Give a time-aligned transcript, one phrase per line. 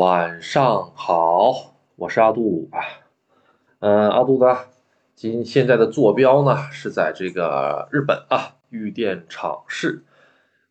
[0.00, 2.80] 晚上好，我是阿杜啊。
[3.80, 4.60] 嗯，阿杜呢，
[5.14, 10.06] 今现在的坐标呢是在这个日本啊，玉电厂市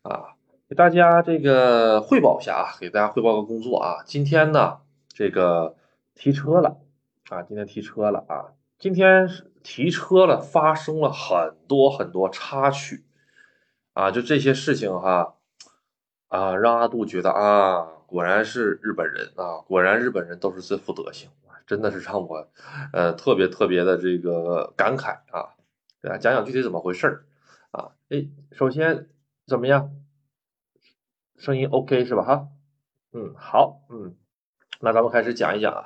[0.02, 0.34] 啊，
[0.68, 4.02] 给大家这个汇报一下啊，给大家汇报个工作啊。
[4.04, 5.76] 今天呢，这个
[6.16, 6.78] 提车了
[7.28, 9.28] 啊，今天提车了啊，今天
[9.62, 13.04] 提车了，发生了很多很多插曲
[13.92, 15.36] 啊，就这些事情哈
[16.26, 21.30] 啊，让阿杜觉得啊，果然是日本人啊，果然日本人都是这副德行。
[21.66, 22.48] 真的是让我，
[22.92, 25.54] 呃，特别特别的这个感慨啊！
[26.02, 27.24] 给大家讲讲具体怎么回事儿
[27.70, 27.92] 啊？
[28.08, 29.08] 哎，首先
[29.46, 29.92] 怎么样？
[31.38, 32.24] 声音 OK 是吧？
[32.24, 32.48] 哈，
[33.12, 34.16] 嗯，好，嗯，
[34.80, 35.84] 那咱们开始讲一讲啊。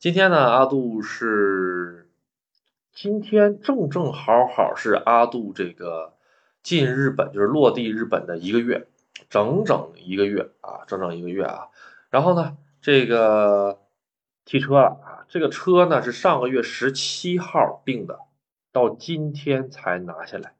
[0.00, 2.10] 今天呢，阿杜是
[2.92, 6.14] 今天正正好好是阿杜这个
[6.64, 8.88] 进日本，就是落地日本的一个月，
[9.30, 11.68] 整整一个月啊，整整一个月啊。
[12.10, 13.80] 然后呢，这个
[14.44, 15.24] 提车了啊。
[15.28, 18.18] 这个车呢是上个月十七号订的，
[18.70, 20.54] 到今天才拿下来，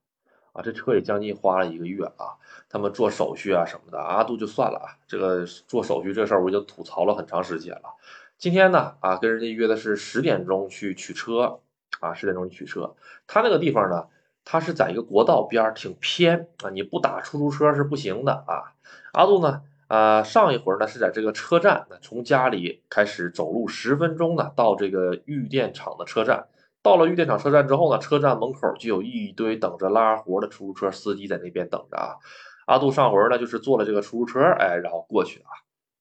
[0.54, 2.40] 啊，这车也将近花了一个月啊，
[2.70, 7.96] 他们做手续啊什么的，阿杜就算了啊，这个做手续这事儿我已经吐槽了很长时间了。
[8.38, 11.60] 今天呢，啊，跟人家约的是十点钟去取车，
[12.00, 12.96] 啊，十点钟去取车，
[13.26, 14.06] 他那个地方呢，
[14.44, 18.74] 他是在一个国道边儿，挺偏啊，你不打出租车是不行的啊。
[19.12, 19.62] 阿杜呢？
[19.88, 26.46] 啊，上一回呢是在这个车站，从家里开始走路十分钟呢，到这个玉电厂的车站。
[26.82, 32.16] 到了玉电厂车站之后呢，车站门口就有一堆等着拉活的出租车司机在那边等着啊。
[32.64, 35.50] 阿杜上回呢就是坐了这个出租车，哎，然后过去啊，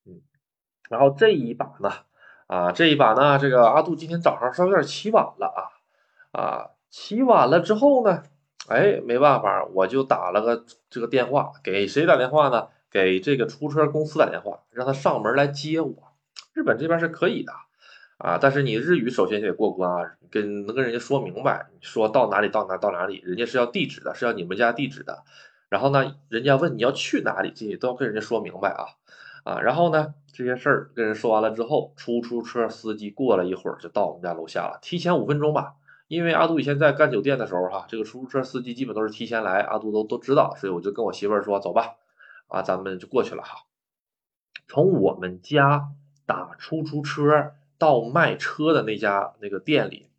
[0.06, 0.22] 嗯，
[0.90, 1.92] 然后这一把呢，
[2.48, 5.48] 啊，这一把呢，这个阿杜今天早上稍微有点起晚了
[6.32, 8.22] 啊，啊，起晚了之后呢，
[8.68, 12.68] 哎，没办法，我就打了个这个电话，给谁打电话呢？
[12.92, 15.96] 给这个出租车公司打电话，让他上门来接我。
[16.54, 17.54] 日本这边是可以的
[18.18, 25.24] 啊，但是你日语首先得过关啊，跟能跟人家说明白，说到哪里到哪到哪里，人家是要地址的，是要你们家地址的。
[25.70, 28.84] 然后呢，人家问你要去哪里，这些都要跟人家说明白啊
[29.46, 29.62] 啊。
[29.62, 35.76] 然后呢，这些事儿跟人说完了之后，出租车司机过了一会儿就到我们家楼下了，提前五分钟吧。
[36.12, 41.96] 因为阿杜以前在干酒店的时候哈，这个出租车司机基本都是提前来，阿杜都都知道，所以我就跟我媳妇儿说，走吧。
[42.50, 43.60] 啊，咱们就过去了哈。
[44.68, 45.88] 从我们家
[46.26, 50.10] 打出租车到卖车的那家那个店里，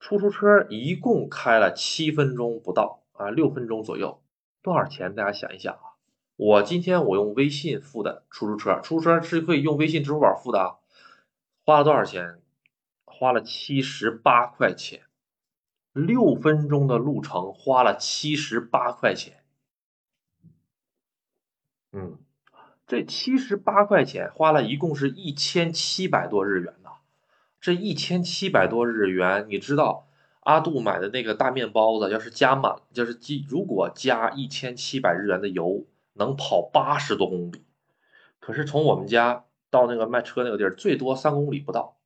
[0.00, 4.22] 出租车一共开了七分钟不到啊，六分钟左右。
[4.62, 5.14] 多少钱？
[5.14, 5.92] 大家想一想啊。
[6.36, 10.76] 我今天我用微信付的出租车，出租车是可以用微信、支付宝付的啊。
[11.66, 12.38] 花了多少钱？
[13.22, 15.02] 花了七十八块钱。
[15.92, 19.44] 六分钟的路程花了七十八块钱。
[21.92, 22.18] 嗯，
[22.84, 26.90] 这七十八块钱花了一共是一千七百多日元呢。
[27.60, 30.08] 这一千七百多日元，你知道
[30.40, 33.16] 阿杜买的那个大面包子，要是加满，就是
[33.48, 37.62] 如果加一千七百日元的油，能跑八十多公里。
[38.40, 41.98] 可是从我们家到那个卖车那个地儿，最多三公里不到。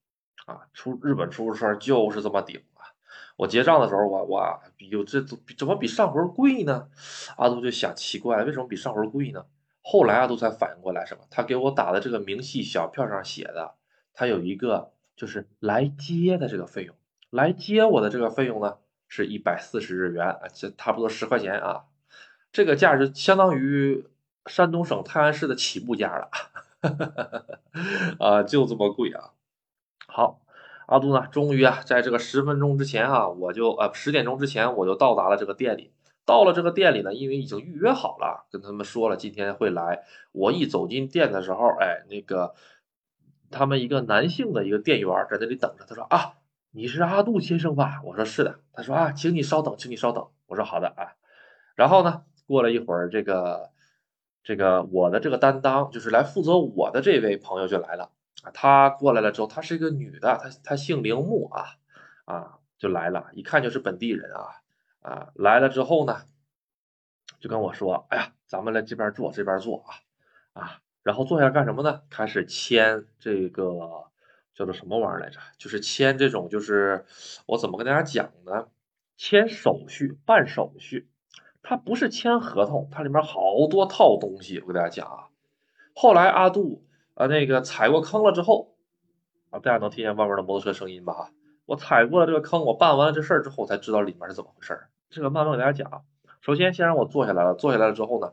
[0.46, 2.94] 啊，出日本出租车就是这么顶啊！
[3.36, 6.88] 我结账的时候，我我有这怎么比上回贵呢？
[7.36, 9.44] 阿杜就想奇怪，为什么比上回贵呢？
[9.82, 11.24] 后来阿杜才反应过来什么？
[11.30, 13.74] 他给我打的这个明细小票上写的，
[14.14, 16.94] 他有一个就是来接的这个费用，
[17.30, 18.76] 来接我的这个费用呢
[19.08, 21.84] 是一百四十日元啊，这差不多十块钱啊，
[22.52, 24.06] 这个价值相当于
[24.46, 26.30] 山东省泰安市的起步价了，
[28.20, 29.32] 啊，就这么贵啊。
[30.16, 30.40] 好，
[30.86, 35.92] 阿杜呢，终于啊，在这个十分钟之前啊，我就呃十点钟之前我就到达了这个店里。
[36.24, 40.04] 到了这个店里呢，因为已经预约好了，跟他们说了今天会来。
[40.32, 42.54] 我一走进店的时候，哎，那个
[43.50, 45.84] 他们一个男性的一个店员在那里等着。
[45.86, 46.32] 他说：“啊，
[46.70, 51.12] 你是阿杜先生吧？”我说：“是的。”他说：“啊，请你稍等，请你稍等。”我说：“好的啊。”
[51.76, 53.68] 然后呢，过了一会儿，这个
[54.42, 58.12] 这个我的这个担当就是来负责我的这位朋友就来了
[58.52, 58.90] 她。
[58.90, 61.76] 过来了之后，她是一个女的，她她姓铃木啊
[62.24, 64.62] 啊，就来了，一看就是本地人啊。
[65.00, 66.22] 啊，来了之后呢，
[67.38, 69.94] 就跟我说：“哎呀，咱们来这边坐，这边坐啊
[70.60, 72.02] 啊。”然后坐下干什么呢？
[72.10, 74.10] 开始签这个
[74.52, 75.38] 叫做什么玩意儿来着？
[75.58, 77.04] 就是签这种，就是
[77.46, 78.66] 我怎么跟大家讲呢？
[79.16, 81.08] 签手续，办手续。
[81.62, 84.58] 它不是签合同，它里面好多套东西。
[84.58, 85.28] 我跟大家讲啊，
[85.94, 86.84] 后来阿杜
[87.16, 88.76] 啊那个踩过坑了之后
[89.50, 91.12] 啊，大家能听见外面的摩托车声音吧？
[91.14, 91.30] 哈
[91.64, 94.88] 我踩过了这个坑，我办完了这事儿之后，我才知道里面是怎么回事儿。
[95.10, 96.04] 这个慢慢给大家讲。
[96.40, 97.54] 首先，先让我坐下来了。
[97.54, 98.32] 坐下来了之后呢，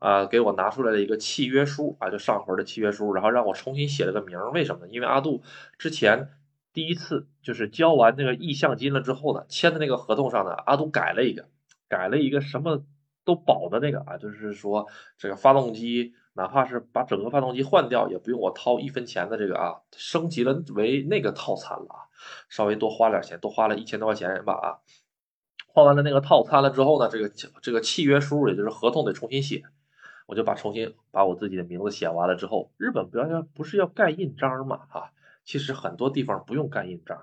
[0.00, 4.50] 啊，给我拿出来了一个契约书啊，就上回的契约书，然后让我重新写了个名儿。
[4.50, 4.88] 为什么呢？
[4.90, 5.42] 因为阿杜
[5.78, 6.30] 之前
[6.72, 11.48] 第一次就是交完那个意向金了之后呢，签的那个合同上呢，阿杜改了一个，
[11.88, 12.82] 改了一个什么
[13.24, 22.10] 都保的那个啊，就是说这个发动机哪怕是把整个发动机换掉，也不用我掏一分钱的这个啊，升级了为那个套餐了啊，
[22.48, 24.66] 稍微多花点钱，多花了一千多块钱吧啊。
[25.68, 27.28] 换完了那个套餐了之后呢，这个
[27.62, 29.62] 这个契约书也就是合同得重新写，
[30.26, 35.12] 我就把重新把我自己的名字写完了之后，日本不要要不是要盖印章嘛哈，
[35.44, 37.18] 其实很多地方不用盖印章，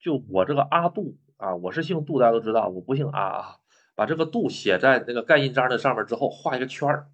[0.00, 3.56] 就我这个阿杜啊，我是姓杜，大家都知道，我不姓阿啊，
[3.94, 7.08] 把这个杜写在那个盖印章的上面之后，画一个圈儿，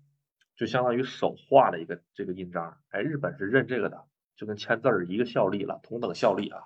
[0.59, 4.05] 就相当于手画了一个这个印章，哎，日本是认这个的，
[4.37, 6.63] 就跟签字儿一个效力了，同等效力啊。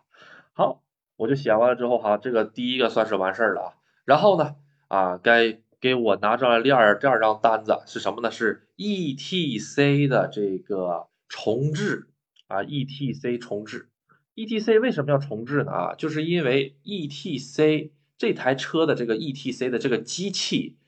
[0.54, 0.82] 好，
[1.16, 3.72] 我就写完了之后哈，这个第一个算是完事儿了啊。
[4.06, 4.56] 然后呢，
[4.88, 8.30] 啊，该给我拿上来第二第二张单子是什么呢？
[8.30, 12.08] 是 E T C 的这个重置
[12.48, 13.90] 啊，E T C 重置。
[14.34, 15.70] E T C 为什么要重置呢？
[15.70, 20.78] 啊，就是因为 E T C 这台车的这个 E T C 的这个机器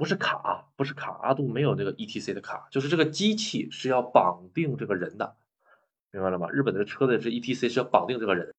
[0.00, 5.36] 不是卡，不是卡，阿杜没有这个 E T C 的卡，就是这个机器是要绑定这个人的，
[6.10, 6.48] 明白了吗？
[6.50, 8.54] 日本的车的这 E T C 是要绑定这个人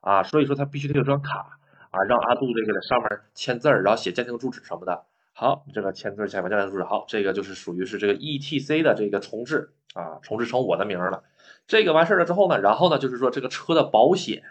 [0.00, 1.58] 啊，所以说他必须得有张卡。
[1.90, 5.06] 啊，让阿杜这个在上面签字儿，然后写鉴定住址什么的。
[5.32, 11.24] 好，这个签字写完鉴定住址，好，这个就是属于是这个 E T C 的这个重置啊，重置成我的名了。
[11.66, 14.44] 这个完事儿了之后呢，然后呢就是说这个车的保险，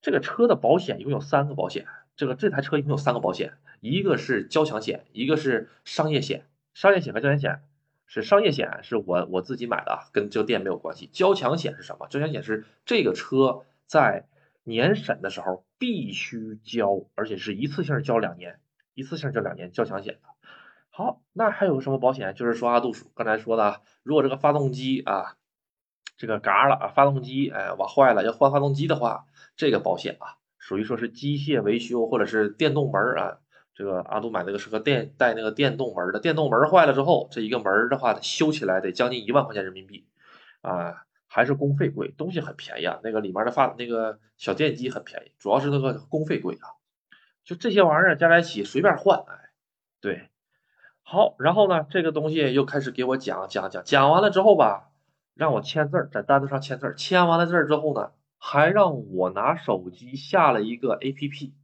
[0.00, 1.86] 这个车的保险一共有三个保险，
[2.16, 6.46] 这个这台车一共有三个保险，一个是交强险，一个是商业险。
[6.74, 7.62] 商业险和交强险
[8.06, 11.08] 是商业险是我我自己买的，跟这个店没有关系。
[11.12, 12.06] 交强险是什么？
[12.08, 14.26] 交强险是这个车在。
[14.66, 18.60] 年审的时候必须交，而且是一次性交两年，
[18.94, 20.20] 一次性交两年交强险的。
[20.88, 22.34] 好，那还有什么保险？
[22.34, 25.36] 就是说阿杜刚才说的，如果这个发动机啊，
[26.16, 33.36] 这个嘎了啊，发动机哎瓦坏了要换发动机的话，这个保险啊，属于说是机械维修或者是电动门啊，
[33.74, 40.06] 这个阿杜买那个是个电带那个电动门的，电动门坏了之后，这一个门的话修起来得将近一万块钱人民币
[40.62, 41.04] 啊。
[41.26, 43.00] 还是工费贵，东西很便宜啊。
[43.02, 46.78] 那个里面的发那个小电机很便宜，主要是那个工费贵啊。
[47.42, 49.50] 就这些玩意儿加在一起随便换，哎，
[50.00, 50.30] 对，
[51.02, 54.92] 好，然后呢，这个东西又开始给我讲讲讲，讲完了之后吧，
[55.34, 58.12] 让我签字，在单子上签字，签完了字之后呢，
[58.46, 61.54] 还让我拿手机下了一个 A P P，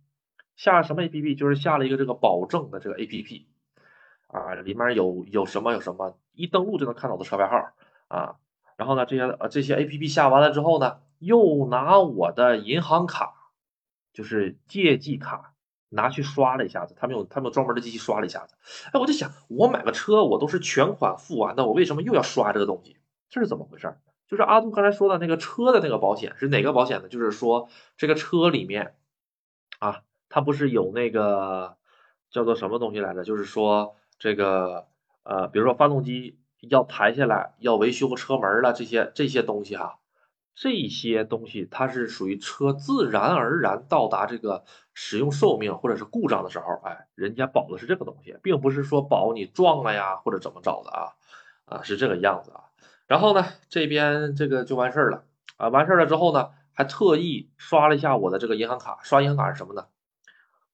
[0.56, 1.34] 下什么 A P P？
[1.34, 3.46] 就是下了一个这个保证的这个 A P P，
[4.28, 7.74] 啊，里面有有什么有什么，一登录就能看到我的车牌号
[8.08, 8.36] 啊。
[8.78, 13.34] 然后呢，这些这些 A P P 下完了之后呢，又拿我的银行卡，
[14.14, 15.52] 就是借记卡
[15.90, 18.54] 拿去刷了一下子，他们有他们有专门的机器刷了一下子。
[18.94, 22.96] 哎，我就想，我买个车我都是全款付完的，我为什么又要刷这个东西？
[23.28, 23.98] 这是怎么回事？
[24.30, 27.08] 就是阿杜刚才说的那个车的那个保险是哪个保险呢？
[27.08, 28.94] 就是说这个车里面
[29.80, 31.76] 啊，它不是有那个
[32.30, 33.24] 叫做什么东西来着？
[33.24, 34.86] 就是说这个
[35.24, 36.38] 呃，比如说发动机。
[36.68, 39.98] 要抬下来，要维修车门了，这些这些东西哈，
[40.54, 51.14] 这些东西它是属于车自然而然到达这个使用寿命或者是故障的时候，哎，人家保的是这个东西，并不是说保你撞了呀或者怎么着的啊，
[51.64, 52.64] 啊是这个样子啊。
[53.10, 55.25] 然后呢，这边这个就完事儿了
[55.56, 59.88] 啊，完事儿了之后呢，还特意刷了一下我的这个银行卡，刷银行卡是什么呢？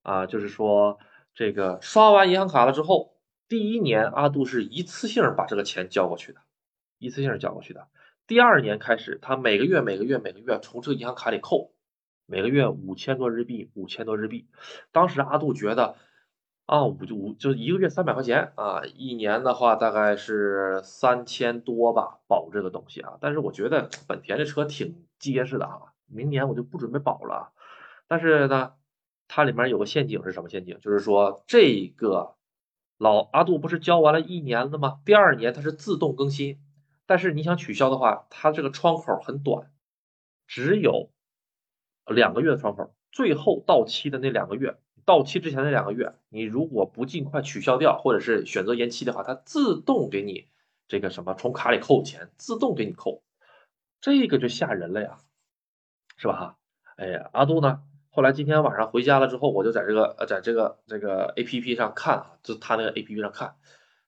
[0.03, 0.99] 啊，就是说
[1.35, 3.15] 这个刷完银行卡了之后。
[3.49, 6.41] 第一年阿杜是一次性把这个钱交过去的，
[6.99, 7.87] 一次性交过去的。
[8.27, 11.71] 第二年开始，他每个月每个月每个月从这个银行卡里扣，
[12.27, 14.47] 每个月五千多日币，五千多日币。
[14.93, 15.95] 当时阿杜觉得
[16.67, 23.19] 啊，五就五就一个月三百块钱啊，一年的话大概是三千多吧，保这个东西啊。
[23.21, 27.53] 但是我觉得本田这车挺结实的啊，明年我就不准备保了。
[28.09, 28.75] 但是呢，
[29.29, 30.79] 它里面有个陷阱是什么陷阱？
[30.81, 32.35] 就是说这个。
[32.99, 35.01] 老阿杜不是交完了一年了吗？
[35.05, 36.59] 第二年它是自动更新，
[37.05, 39.71] 但是你想取消的话，它这个窗口很短，
[40.47, 41.11] 只有
[42.07, 42.95] 两个月的窗口。
[43.13, 50.49] 最后到期的那两个月，到期之前那两个月，你如果不尽快取消掉，或者是选择延期的话，它自动给你
[50.89, 53.23] 这个什么从卡里扣钱，自动给你扣，
[54.01, 55.19] 这个就吓人了呀，
[56.17, 56.35] 是吧？
[56.37, 56.57] 哈，
[56.97, 57.81] 哎呀，阿杜呢？
[58.11, 63.55] 后来今天晚上回家了之后，我就在这个呃，在这个这个 A P P 上看啊，就他那个 A P P 上看，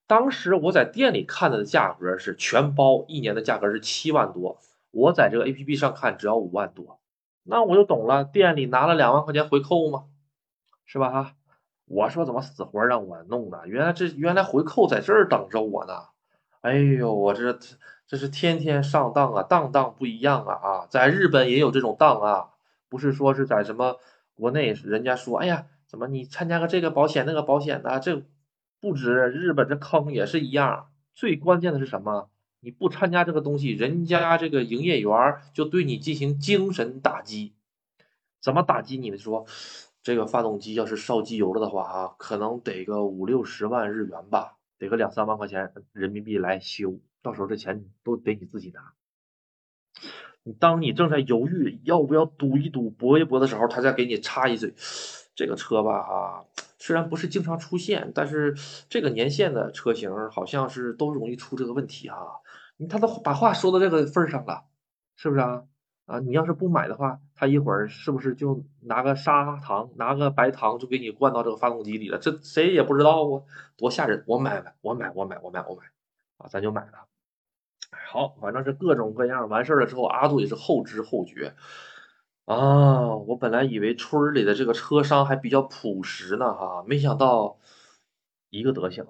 [0.09, 4.59] 当时我在店里看的价格是全包一年的价格是七万多，
[4.91, 6.99] 我在这个 A P P 上看只要五万多，
[7.45, 10.07] 那我就懂了，店里拿了两万块钱回扣吗？
[10.89, 11.35] 是吧哈？
[11.85, 13.69] 我说怎么死活让我弄的？
[13.69, 16.07] 原来这原来回扣在这儿等着我呢。
[16.63, 17.59] 哎呦，我这
[18.07, 20.87] 这是天天上当啊，当当不一样啊啊！
[20.89, 22.49] 在日本也有这种当啊，
[22.89, 24.01] 不是说是在什么
[24.35, 28.23] 国内，人家说，哎呀，怎么你参加个这个保险那个保险的，这
[28.81, 30.89] 不止日本这坑也是一样。
[31.15, 32.31] 最关键的是什么？
[32.61, 37.55] 你不参加这个东西，人家这个营业员就对你进行精神打击。
[38.41, 39.19] 怎么打击你呢？
[39.19, 39.47] 说
[40.09, 44.57] 这个发动机要是烧机油了的话啊，可能得个五六十万日元吧。
[44.79, 48.95] 得个两三万块钱人民币来修，到时候这钱都得你自己拿。
[50.45, 54.73] 你当你正在犹豫要不要赌一赌、搏一搏的时候，他再给你插一嘴，
[55.35, 56.45] 这个车吧啊，
[56.79, 58.57] 虽然不是经常出现，但是
[58.89, 62.17] 这个年限的车型好像是都容易出这个问题啊。
[62.79, 64.65] 你他都把话说到这个份上了，
[65.17, 65.65] 是不是啊？
[66.09, 72.17] 啊，你要是不买的话，他一会儿是不是就拿个砂糖、拿个白糖就给你灌到这个发动机里了？
[72.17, 73.43] 这谁也不知道啊，
[73.77, 74.25] 多吓人！
[74.27, 75.83] 我买，我买，我买，我买，我买，
[76.39, 77.07] 啊，咱就买了。
[77.93, 79.51] 好，反正是各种各样。
[79.51, 81.55] 完事儿了之后，阿杜也是后知后觉
[82.47, 83.15] 啊。
[83.15, 87.59] 我本来以为村里的这个车商还比较朴实呢，哈，没想到
[88.49, 89.07] 一个德行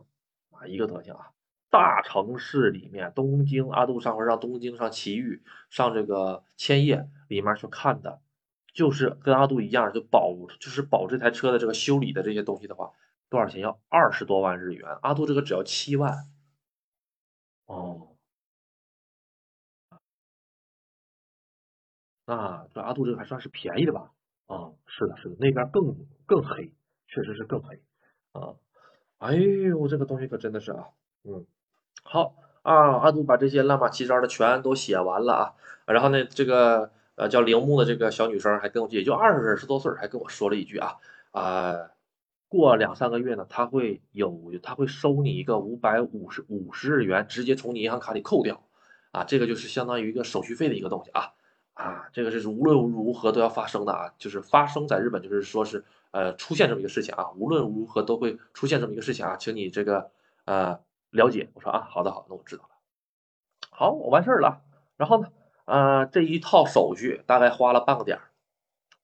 [0.51, 1.31] 啊，一个德行啊。
[1.71, 8.21] 大城市里面，东京阿杜上回让东京上奇遇上这个千叶里面去看的，
[8.73, 12.93] 就是跟阿杜一样，就保就是保这台车的这个修理的这些东西的话，
[13.29, 13.61] 多少钱？
[13.61, 14.99] 要二十多万日元。
[15.03, 16.29] 阿杜这个只要七万。
[17.67, 18.17] 哦，
[22.25, 24.11] 那这阿杜这个还算是便宜的吧？
[24.47, 26.73] 啊，是的，是的，那边更更黑，
[27.07, 27.83] 确实是更黑
[28.33, 28.57] 啊。
[29.19, 30.89] 哎呦，这个东西可真的是啊，
[31.25, 31.47] 嗯。
[32.11, 35.53] 好啊，阿杜把这些乱码七糟的全都写完了啊，
[35.85, 40.97] 然后呢，这个呃叫铃木的这个小女生还跟我也就二十多岁，还跟我说了一句啊
[41.33, 41.91] 啊，
[42.49, 48.63] 过两三个月呢，他会有他会收你一个五百五十五十日元，直接从你银行卡里扣掉
[49.13, 51.33] 啊，这个就是相当于一个手续费的一个东西啊
[51.75, 60.11] 啊，这个是无论如何都要发生的啊，就是发生在日本，就是说是呃出现这么一个事情啊，无论如何都会出现这么一个事情啊，请你这个
[60.47, 60.81] 呃。
[61.11, 62.71] 了解，我说啊，好的好，那我知道了。
[63.71, 64.63] 好，我完事儿了。
[64.97, 65.29] 然后呢，
[65.65, 68.23] 呃，这一套手续大概花了半个点儿，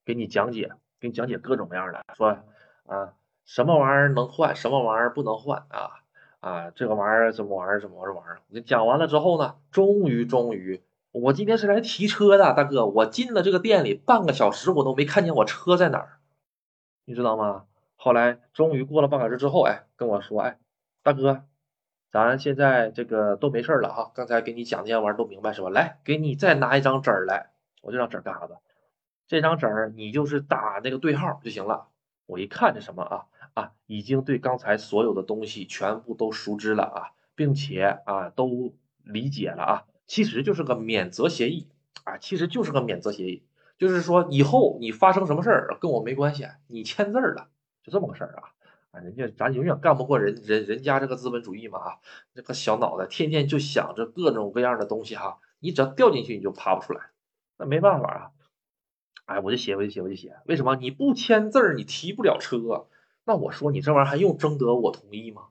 [0.05, 2.39] 给你讲解，给你讲解各种各样的，说
[2.87, 6.03] 啊，什么玩意儿能换，什么玩意儿不能换啊
[6.41, 8.41] 啊，这个玩意儿怎么玩儿，怎么玩意儿。
[8.51, 10.83] 我讲完了之后呢，终于终于，
[11.13, 16.19] 我今天是来提车的，大哥，我进了这个店里半个小时，我都没看见我车在哪儿，
[17.05, 17.65] 你知道吗？
[17.97, 20.59] 后来终于过了半个小时之后，哎，跟我说，哎，
[21.03, 21.45] 大哥。
[22.15, 25.69] 咱现在这个都没事了哈，刚才给你讲那些玩意儿都明白是吧？
[25.69, 27.51] 来，给你再拿一张纸儿来，
[27.83, 28.61] 我这张纸儿干啥的？
[29.27, 31.89] 这张纸儿你就是打那个对号就行了。
[32.27, 41.67] 我一看这什么啊啊，已经对刚才所有的东西全部都熟知了啊，并且啊都理解了啊，其实就是个免责协议
[42.05, 43.43] 啊，其实就是个免责协议，
[43.77, 47.49] 就是说以后你发生什么事儿跟我没关系，你签字了，
[47.83, 48.54] 就这么个事儿啊。
[49.03, 51.99] 人家咱永远干不过人人人家这个资本主义嘛啊，
[52.35, 57.11] 这个小脑袋天天就想着各种各样的东西哈，你只要掉进去你就爬不出来，
[57.59, 58.31] 那没办法啊，
[59.27, 62.87] 哎，我就写我就写我就写，为什么你不签字儿你提不了车？
[63.25, 65.47] 那我说你这玩意儿还用征得我同意吗？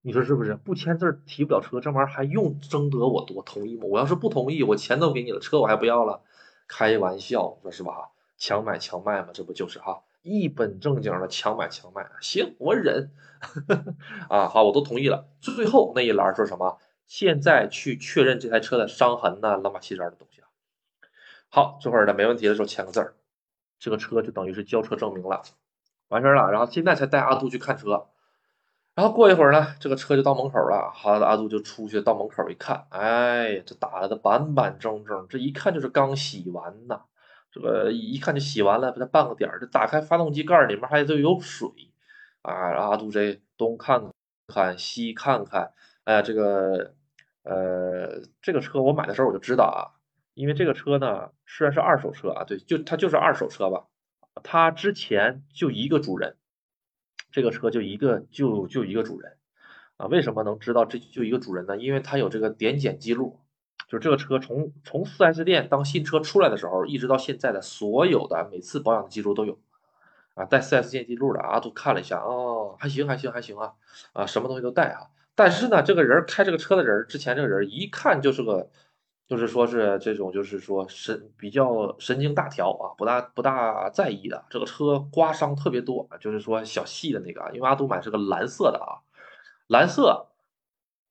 [0.00, 0.54] 你说是不是？
[0.54, 3.84] 不签字儿提不了车，这玩意儿还用征得我我同意吗？
[3.88, 6.22] 我要是不同意，我钱都给你了，车我还不要了？
[6.66, 8.10] 开玩笑，说是吧？
[8.36, 10.02] 强买强卖嘛，这不就是哈？
[10.24, 13.10] 一本正经的强买强卖，行，我忍
[14.30, 15.28] 啊，好，我都同意了。
[15.38, 16.78] 最后那一栏说什么？
[17.06, 20.48] 现在去确认这台车的伤痕呐，乱七八糟的东西啊。
[21.50, 23.14] 好，这会儿呢没问题的时候签个字儿，
[23.78, 25.42] 这个车就等于是交车证明了，
[26.08, 26.50] 完事儿了。
[26.50, 28.06] 然后现在才带阿杜去看车，
[28.94, 30.90] 然后过一会儿呢，这个车就到门口了。
[30.94, 37.02] 好的，阿杜就出去到门口一看，哎，这打的板板正正，这一看就是刚洗完呐。
[37.54, 39.60] 这个一看就洗完了，才半个点儿。
[39.60, 41.68] 这打开发动机盖里面还都有水
[42.42, 42.52] 啊！
[42.52, 44.10] 阿杜这东看
[44.48, 46.96] 看西看看，哎，这个
[47.44, 49.94] 呃，这个车我买的时候我就知道啊，
[50.34, 53.86] 因为这个车呢虽然是二手车啊，对，就它就是二手车吧，
[54.42, 56.36] 它之前就一个主人，
[57.30, 59.36] 这个车就一个就就一个主人
[59.96, 60.08] 啊。
[60.08, 61.76] 为什么能知道这就一个主人呢？
[61.76, 63.43] 因为它有这个点检记录。
[63.88, 69.58] 就这个车从从 4S 店当新车出来的时候，一直到现在的所有的每次保养的记录都有，
[70.34, 73.72] 啊，带 4S 店记录的啊，都看了一下，哦，还行还行还行啊，
[74.12, 75.08] 啊，什么东西都带啊。
[75.34, 78.70] 但是呢，这个人开这个车的人之前这个人一看就是个
[79.26, 84.44] 就是说是这种就是说神比较神经大条啊，不大不大在意的。
[84.50, 89.02] 这个车刮伤特别多，就是说小细的那个啊，因为阿杜买是个蓝色的啊，
[89.66, 90.28] 蓝色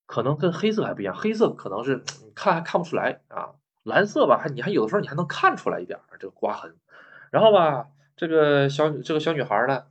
[0.05, 6.75] 可能跟黑色还不一样，黑色可能是你看还看不出来啊，蓝色吧，还你还有的时候你还能看出来一点这个刮痕。
[7.31, 9.85] 然后吧，这个小这个小女孩呢，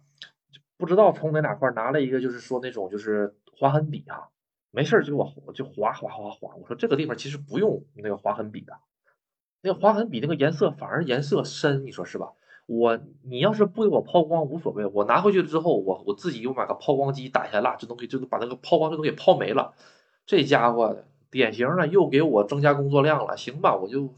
[0.76, 4.28] 不知道从哪哪块拿了一个，就是说那种就是划痕笔啊。
[4.74, 8.72] 没事就我就划划划划，我说这个地方其实不用那个划痕笔的，
[9.60, 12.32] 那个划痕笔那个颜色反而颜色深，你说是吧？
[12.64, 19.74] 我你要是不给我抛光无所谓，我拿回去之后，我我自己又买个抛光机打一下蜡，就能给就能把那个抛光就能给抛没了。
[20.32, 24.14] 这家伙典型的又给我增加工作量了，行吧，我就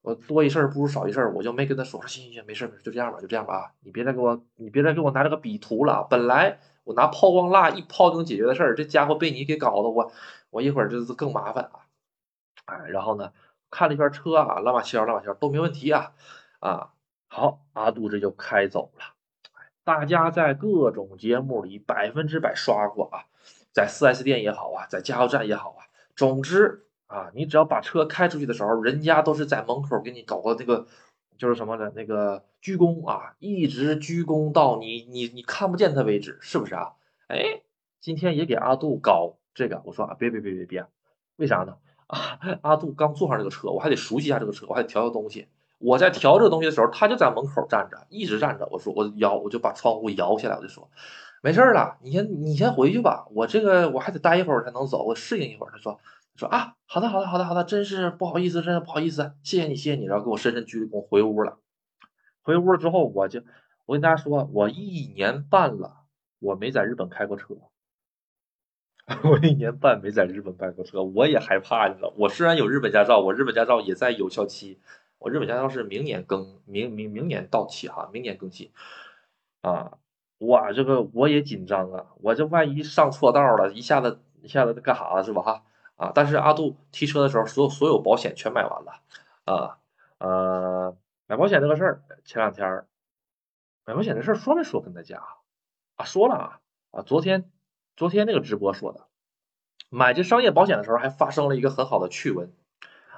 [0.00, 6.60] 我多一事不如少一事，我就没跟他说说行行行，没事没事就这样吧，就这样吧啊，你别再给我你别再给我拿这个笔涂了，本来。
[6.84, 10.12] 我拿抛光蜡一抛就能解决的事儿，这家伙被你给搞的，我
[10.50, 11.82] 我一会儿就更麻烦啊！
[12.66, 13.32] 哎，然后呢，
[13.72, 16.12] 看了一圈车啊，拉马七拉马七都没问题啊
[16.60, 16.90] 啊！
[17.26, 19.14] 好，阿杜这就开走了。
[19.82, 23.26] 大家在各种节目里百分之百刷过啊，
[23.76, 25.84] 在 4S 店也好啊，在加油站也好啊，
[26.16, 30.86] 总之啊，你只要把车开出去的时候，人家都是在门口给你搞个那个。
[31.38, 36.94] 就是什么的那个鞠躬啊，一直鞠躬到你你你看不见他为止，是不是啊？
[37.26, 37.60] 哎，
[38.00, 40.86] 今天也给阿杜搞这个，我说啊，别别别别别，
[41.36, 41.76] 为啥呢？
[42.08, 45.46] 啊，阿杜刚坐上这个车，我还得熟悉一下这个车，我还得调调东西。
[45.76, 48.66] 我在调这个东西的时候，他就在门口站着，一直站着。
[48.70, 50.88] 我说我摇，我就把窗户摇下来，我就说
[51.46, 55.70] 没事了，你先你先回去吧，我这个我还得待一会儿才能走，我适应一会儿。
[55.70, 56.00] 他说。
[56.34, 61.60] 说啊，好的，好的，好的，好的，真是不好意思，真是不好意思，谢谢你，谢谢你，然后给我深深鞠了躬，回屋了。
[62.42, 63.42] 回屋了之后，我就
[63.84, 66.02] 我跟大家说，我一年半了，
[66.40, 67.54] 我没在日本开过车，
[69.22, 74.78] 我一年半没在日本开过车，我也害怕，你知道，我虽然有日本驾照，我日本驾照也在有效期，
[75.18, 78.72] 我日本驾照是明年更，明明明年到期哈，明年更新
[79.62, 79.96] 啊，
[80.38, 85.62] 哇，这个我也紧张啊，我这万一上错道了，一下子一下子干啥了是吧哈？
[85.96, 86.12] 啊！
[86.14, 89.00] 但是阿杜提车的时候，所有所有保险全买完了
[89.46, 89.78] 啊！
[90.18, 90.94] 呃，
[91.26, 92.84] 买保险这个事儿，前两天
[93.86, 95.22] 买保险的事儿说没说跟大家
[95.96, 96.04] 啊？
[96.04, 96.60] 说了啊！
[96.90, 97.50] 啊，昨天
[97.96, 99.06] 昨天那个直播说的，
[99.88, 102.52] 买这商业保险的时候还发生了一个很好的趣闻。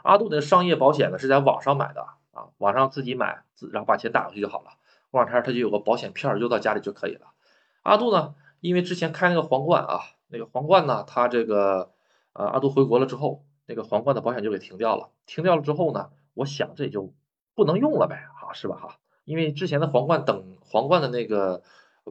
[0.04, 4.77] 阿杜的商业保险呢是在网上买的啊，网上自己买，然后把钱打过去就好了。
[5.10, 7.28] 过两天他就有个保险片邮到家里就可以了。
[7.82, 11.92] 阿杜呢，因为之前开那个皇冠啊，那个皇冠呢，他这个。
[12.34, 15.10] 呃，阿杜回国了之后，那个皇冠的保险就给停掉了。
[15.26, 17.12] 停掉了之后呢，我想这也就
[17.56, 18.98] 不能用了呗，哈，是吧，哈？
[19.24, 21.64] 因为之前的皇冠等皇冠的那个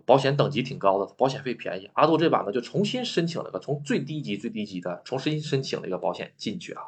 [0.06, 1.90] 保险等级挺高的，保险费便宜。
[1.94, 6.82] 阿杜这把呢，就重新申请了个从最低级最低级的重新申请了一个保险进去啊。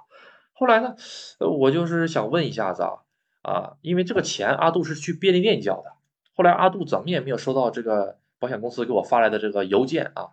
[0.51, 0.95] 后来呢，
[1.39, 2.99] 我就是想问一下子啊，
[3.43, 5.93] 啊，因为这个钱阿杜是去便利店交的，
[6.39, 10.29] 后来阿杜怎么也没有收到这个保险公司给我发来的这个邮件啊。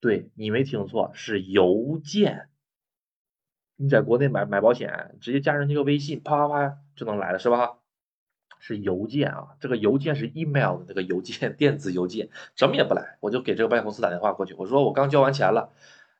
[0.00, 2.50] 对你没听错，是邮件。
[3.74, 7.78] 你在国内买买保险，直接加上那个微信，啪啪啪就能来了，是吧？
[8.60, 13.18] 是邮件啊，这个邮件是 email 的那个邮件， 电子邮件，什么也不来。
[13.18, 15.72] 我就给这个保险公司打电话过去，我说我刚交完钱了，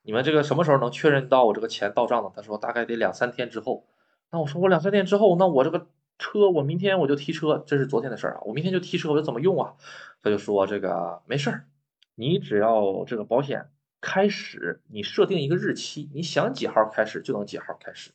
[0.03, 2.33] 你们这个什么时候能确认到我这个钱到账呢？
[2.35, 3.87] 他说大概得两三天之后。
[4.33, 5.87] 那我说我两三天之后，那我这个
[6.19, 9.75] 车我明天我就提车，这是昨天的事儿啊，我明天就提车，我就怎么用啊？
[10.23, 11.67] 他就说这个没事儿，
[12.15, 13.71] 你只要这个保险。
[14.07, 18.13] 开始，你设定一个日期，你想几号开始就能几号开始。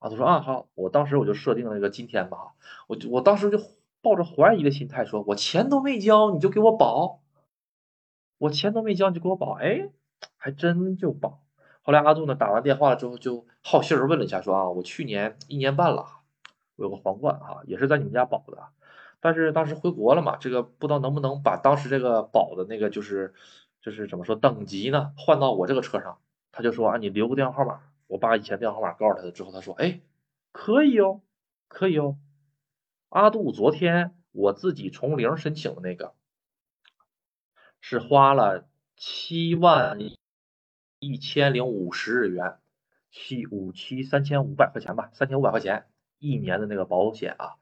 [0.00, 2.54] 啊，他说啊好，我当时我就设定了一个今天吧，
[2.88, 3.56] 我就我当时就
[4.02, 7.20] 抱着怀疑的心态说，我钱都没交你就给我保，
[8.38, 9.88] 我钱都没交你就给我保，哎，
[10.36, 11.40] 还真就保。
[11.82, 16.17] 后来阿杜呢打完电话了之后就好心儿问了一下，说啊我去年一年半了，
[16.78, 18.68] 有个皇冠啊，也是在你们家保的，
[19.20, 23.34] 但是当时回国了嘛，这个不知道能不能把当时这个保的那个就是。
[23.80, 25.12] 就是怎么说等级呢？
[25.16, 26.18] 换到我这个车上，
[26.50, 30.00] 他就说啊，你留个电话号码，我把以前电话号码告诉他了之后，他说，哎，
[30.50, 31.20] 可以哦，
[31.68, 32.18] 可以哦。
[33.08, 36.12] 阿杜昨天我自己从零申请的那个，
[37.80, 39.96] 是花了七万
[40.98, 42.58] 一千零五十日元，
[43.12, 45.86] 七五七三千五百块钱吧，三千五百块钱
[46.18, 47.56] 一年的那个保险啊。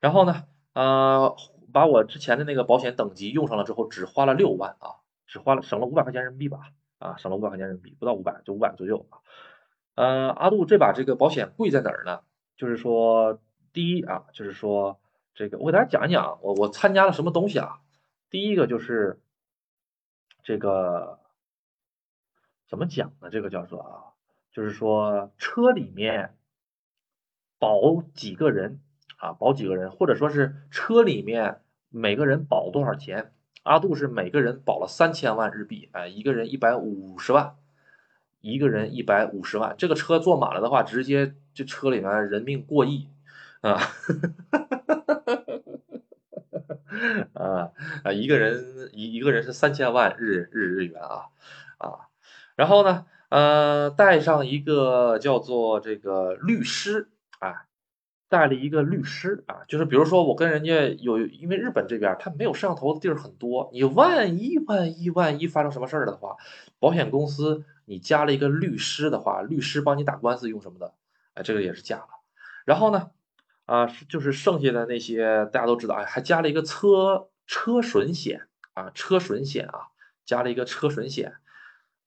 [0.00, 1.36] 然后呢，呃，
[1.72, 5.02] 把我之前的那个保险等级用上了之后，只花了六万啊。
[5.26, 9.18] 只花了省了五百块钱人民币吧，啊，省了五百块钱人民币，不到五百，就五百左右啊。
[9.94, 12.20] 呃，阿杜这把这个保险贵在哪儿呢？
[12.56, 13.40] 就是说，
[13.72, 15.00] 第一啊，就是说
[15.34, 17.80] 这个我给大家讲一讲，我我参加了什么东西啊？
[18.28, 19.18] 第一个就是
[20.42, 21.18] 这个
[22.68, 23.30] 怎么讲呢？
[23.30, 24.04] 这个叫做啊，
[24.52, 26.36] 就是说车里面
[27.64, 28.78] 保几个人
[29.16, 33.32] 啊，保几个人，或者说是车里面每个人保多少钱？
[33.62, 37.56] 阿杜是每个人保了三千万日币，哎，一个人一百五十万，
[38.42, 43.08] 一个人一百五十万，这个车坐满了的话，直接这车里面人命过亿
[43.62, 43.80] 啊！
[47.32, 47.70] 啊
[48.02, 51.28] 啊，一个人一一个人是三千万日日日元啊
[51.78, 52.08] 啊，
[52.56, 57.08] 然后呢，呃，带上一个叫做这个律师
[57.44, 57.66] 啊。
[58.26, 66.36] 带了一个律师啊，就是比如说我跟人家有，因为日本这边他没有摄像头的地儿很多，你万一万一万一发生什么事儿的话，
[66.80, 70.94] 保险公司你加了一个律师的话，律师帮你打官司用什么的，
[71.34, 72.08] 哎，这个也是加了。
[72.64, 73.10] 然后呢，
[73.66, 79.90] 啊，就是剩下的那些大家都知道，哎，还加了一个车车损险啊，车损险啊，
[80.24, 81.34] 加了一个车损险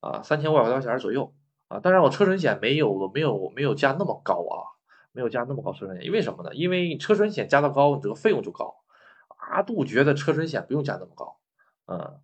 [0.02, 1.34] 啊，三千五百块钱左右
[1.70, 4.76] 啊，当然我车损险没有没有没有加那么高啊。
[5.18, 6.54] 没有加那么高车损险，因为什么呢？
[6.54, 8.84] 因为车损险加的高，你这个费用就高。
[9.36, 11.40] 阿杜觉得车损险不用加那么高，
[11.88, 12.22] 嗯，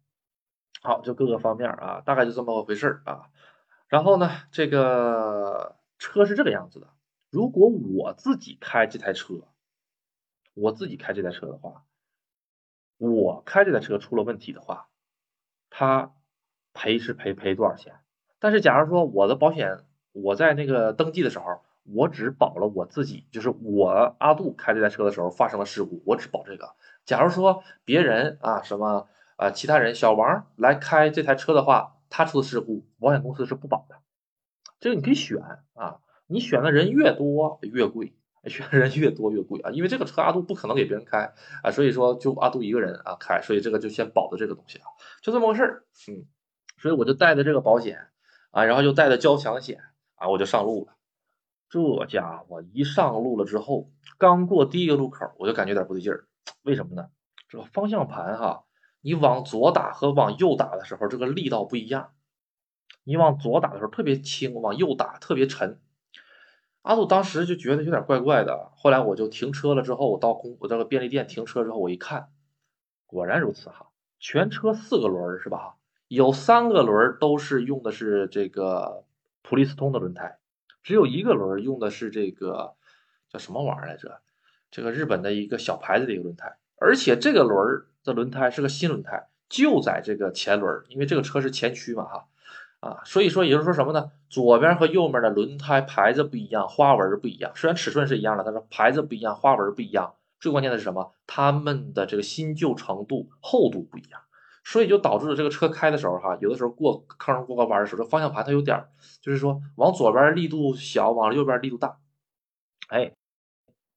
[0.84, 3.32] 好，就各个方面啊，大概就这么回事啊。
[3.88, 6.90] 然后呢，这个车是这个样子的。
[7.32, 9.48] 如果我自己开这台车，
[10.54, 11.84] 我自己开这台车的话，
[13.00, 14.90] 我开这台车出了问题的话，
[15.72, 16.14] 他
[16.74, 17.96] 赔是赔赔多少钱？
[18.38, 19.80] 但是假如说我的保险，
[20.12, 21.64] 我在那个登记的时候。
[21.84, 26.76] 我只保了我自己，就是我阿杜开这台车的时候发生了事故，我只保这个。
[27.06, 33.98] 假如说别人啊什么啊其他人小王来开这台车的话，他出的事故，保险公司是不保的。
[34.80, 35.38] 这个你可以选
[35.74, 38.16] 啊，你选的人越多越贵，
[38.48, 44.86] 选的人越多越贵啊，因为这个车阿杜不可能给别人开啊，所以说就阿杜一个人啊开，所以这个就先保的这个东西啊，
[45.22, 45.84] 就这么个事儿。
[46.08, 46.26] 嗯，
[46.78, 48.08] 所以我就带的这个保险
[48.52, 49.82] 啊，然后又带的交强险
[50.16, 50.94] 啊，我就上路了。
[51.74, 56.28] 这家伙一上路了之后，刚过第一个路口，我就感觉有点不对劲儿。
[56.62, 57.08] 为什么呢？
[57.50, 58.66] 这个方向盘哈，
[59.02, 62.12] 你往左打和往右打的时候，这个力道不一样。
[63.04, 65.80] 你往左打的时候特别轻，往右打特别沉。
[66.84, 68.72] 阿杜当时就觉得有点怪怪的。
[68.76, 72.30] 后来我就停车了之后，我到公我到个便利店停车之后，我一看，
[73.08, 73.88] 果然如此哈。
[74.20, 75.76] 全车四个轮是吧？
[76.08, 79.06] 有三个轮都是用的是这个
[79.42, 80.38] 普利司通的轮胎。
[80.84, 82.74] 只有一个轮用的是这个
[83.30, 84.20] 叫什么玩意儿来着？
[84.70, 92.26] 这个日本的一个小牌子的一个轮胎，而且这个轮的轮胎是个新轮胎，就在这个前轮，因为这个车是前驱嘛，哈
[92.80, 94.12] 啊，所以说也就是说什么呢？
[94.30, 100.16] 左边和右面的轮胎牌子不一样，花纹不一样，虽然尺寸是一样的，但是牌子不一样，花纹不一样。
[100.40, 101.14] 最关键的是什么？
[101.28, 104.22] 它们的这个新旧程度、厚度不一样。
[104.64, 108.90] 所以就导致了这个车开的时候，哈，有的时候过坑、过个弯的时候，这方向盘它有点儿，
[109.22, 111.98] 就是说往左边力度小，往右边力度大。
[112.88, 113.14] 哎，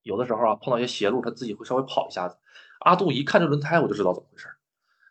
[0.03, 2.37] 有的时候啊，碰到一些斜路，它自己会稍微跑一下子。
[2.81, 4.57] 阿杜一看这轮胎，我就知道怎么回事儿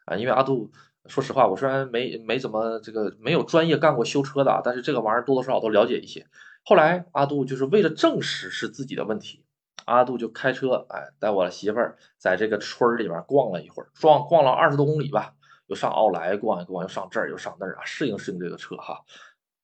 [0.06, 0.72] 啊，因为阿杜
[1.08, 6.28] 说实话，我虽然没没怎么这个没有专业干过修车的啊，但是这个玩意儿多多少少都了解一些。
[6.64, 9.44] 后来阿杜就是为了证实是自己的问题，
[9.86, 15.34] 阿杜就开车，哎，带我媳妇儿在这个村里面逛了一会儿，逛逛了二十多公里吧。
[15.68, 19.04] 又上奥莱逛一逛，又上这儿，又上那儿啊，适应适应这个车哈。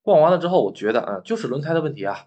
[0.01, 2.25] 逛完了之后，我觉得啊，就是轮胎的问题啊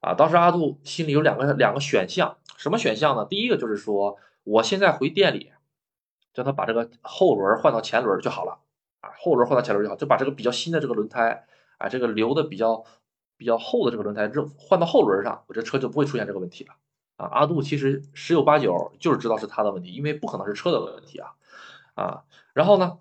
[0.00, 0.14] 啊！
[0.14, 3.26] 当时阿杜心里有两个两个选项，什么选项呢？
[3.26, 5.52] 第一个就是说，我现在回店里，
[6.32, 8.60] 叫他把这个后轮换到前轮就好了
[9.02, 12.82] 啊，后轮换到前轮就好，就把这个比较新的这个轮胎啊，这个留的比较
[13.36, 16.74] 比较厚的这个轮胎这换到后轮上，我这车就不会出现这个问题了
[17.16, 17.26] 啊。
[17.26, 21.32] 阿杜其实十有八九就是知道是他的问题，因为不可能是车的问题啊
[21.94, 22.24] 啊。
[22.54, 22.98] 然后呢？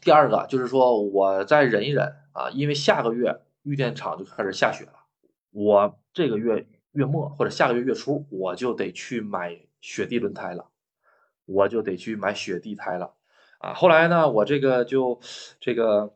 [0.00, 4.92] 第二个就是说，我再忍一忍啊，因为下个月玉电厂就开始下雪了，
[5.50, 10.70] 我这个月月末或者下个月月初我就得去买雪地轮胎了，
[11.46, 13.14] 我就得去买雪地胎了
[13.58, 13.74] 啊。
[13.74, 15.20] 后来呢，我这个就
[15.60, 16.14] 这个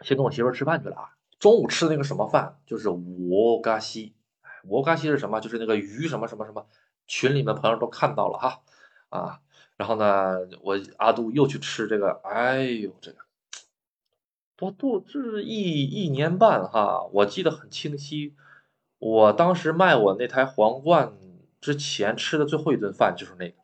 [0.00, 1.10] 先跟我媳妇吃饭去了啊。
[1.38, 4.16] 中午吃的那个什么饭，就是五嘎西，
[4.64, 5.40] 五嘎西是什么？
[5.40, 6.66] 就是那个鱼什么什么什么，
[7.06, 8.62] 群里面朋友都看到了哈
[9.10, 9.40] 啊。
[9.78, 13.18] 然后呢，我阿杜又去吃这个，哎呦，这个
[14.56, 18.34] 多多这是一一年半哈，我记得很清晰。
[18.98, 21.12] 我当时卖我那台皇冠
[21.60, 23.54] 之前吃的最后一顿饭就是那个，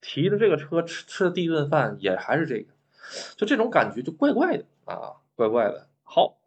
[0.00, 2.72] 提着这个车吃吃的第一顿饭也还是这个，
[3.36, 5.88] 就这种感觉就怪怪的啊，怪怪的。
[6.04, 6.38] 好，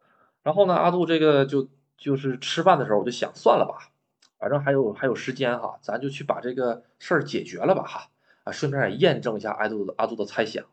[0.42, 3.92] 然后呢，阿杜这个就就是吃饭的时候我就想算了吧，
[4.38, 8.08] 反正还有还有时间哈，咱就去把这个事儿解决了吧哈。
[8.46, 10.64] 啊，顺便也验证一下阿杜的阿杜的猜想。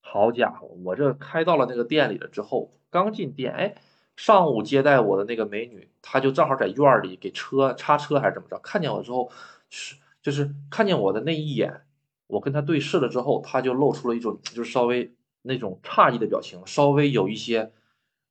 [0.00, 3.74] 好家伙，我这开到了那个店里了之后，刚进店，哎，
[4.16, 9.30] 上午接待我的那个美女，她就正好在院里给车擦车还是怎么着，看见我之后
[9.68, 11.82] 是就是看见我的那一眼，
[12.26, 17.70] 我跟她对视了之后，她就露出了一种就是稍微那种诧异的表情，稍微有一些，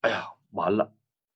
[0.02, 0.92] 哎呀，完了，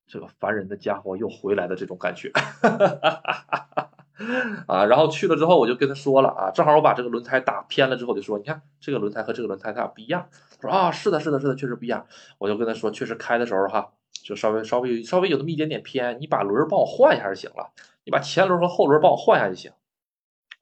[0.07, 2.31] 这个烦人的家伙又回来的这种感觉。
[2.31, 3.90] 哈哈哈哈哈
[4.67, 10.27] 啊，然后去了之后，我就跟他说了啊，正好我把这个轮胎打偏了之后，就说你看这个轮胎和这个轮胎它俩不一样。
[10.59, 12.05] 他说啊，是的，是的，是的，确实不一样。
[12.37, 13.91] 我就跟他说，确实开的时候哈，
[14.23, 17.71] 就稍微稍微稍微有那么一点点偏，你把轮帮我换一下就行了，
[18.03, 19.71] 你把前轮和后轮帮我换一下就行。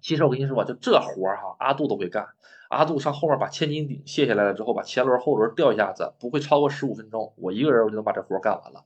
[0.02, 2.28] 其实我跟你说，就这活儿哈，阿杜都会干。
[2.70, 8.86] 阿杜上后面把千斤顶卸下来了之后，把前轮后轮吊一下子，不会超过十五分钟，我一个人我就能把这活干完了。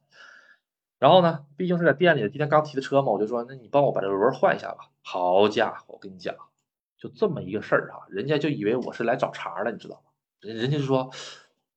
[1.04, 4.90] 然后呢，毕竟是在店里，今天刚提的车嘛，我就说，那你帮我把这个轮换一下吧。
[5.02, 6.34] 好家伙，我跟你讲，
[6.98, 10.12] 就这么一个事儿啊，人家就以为我是来找茬了，你知道吗？
[10.40, 11.12] 人人家就说，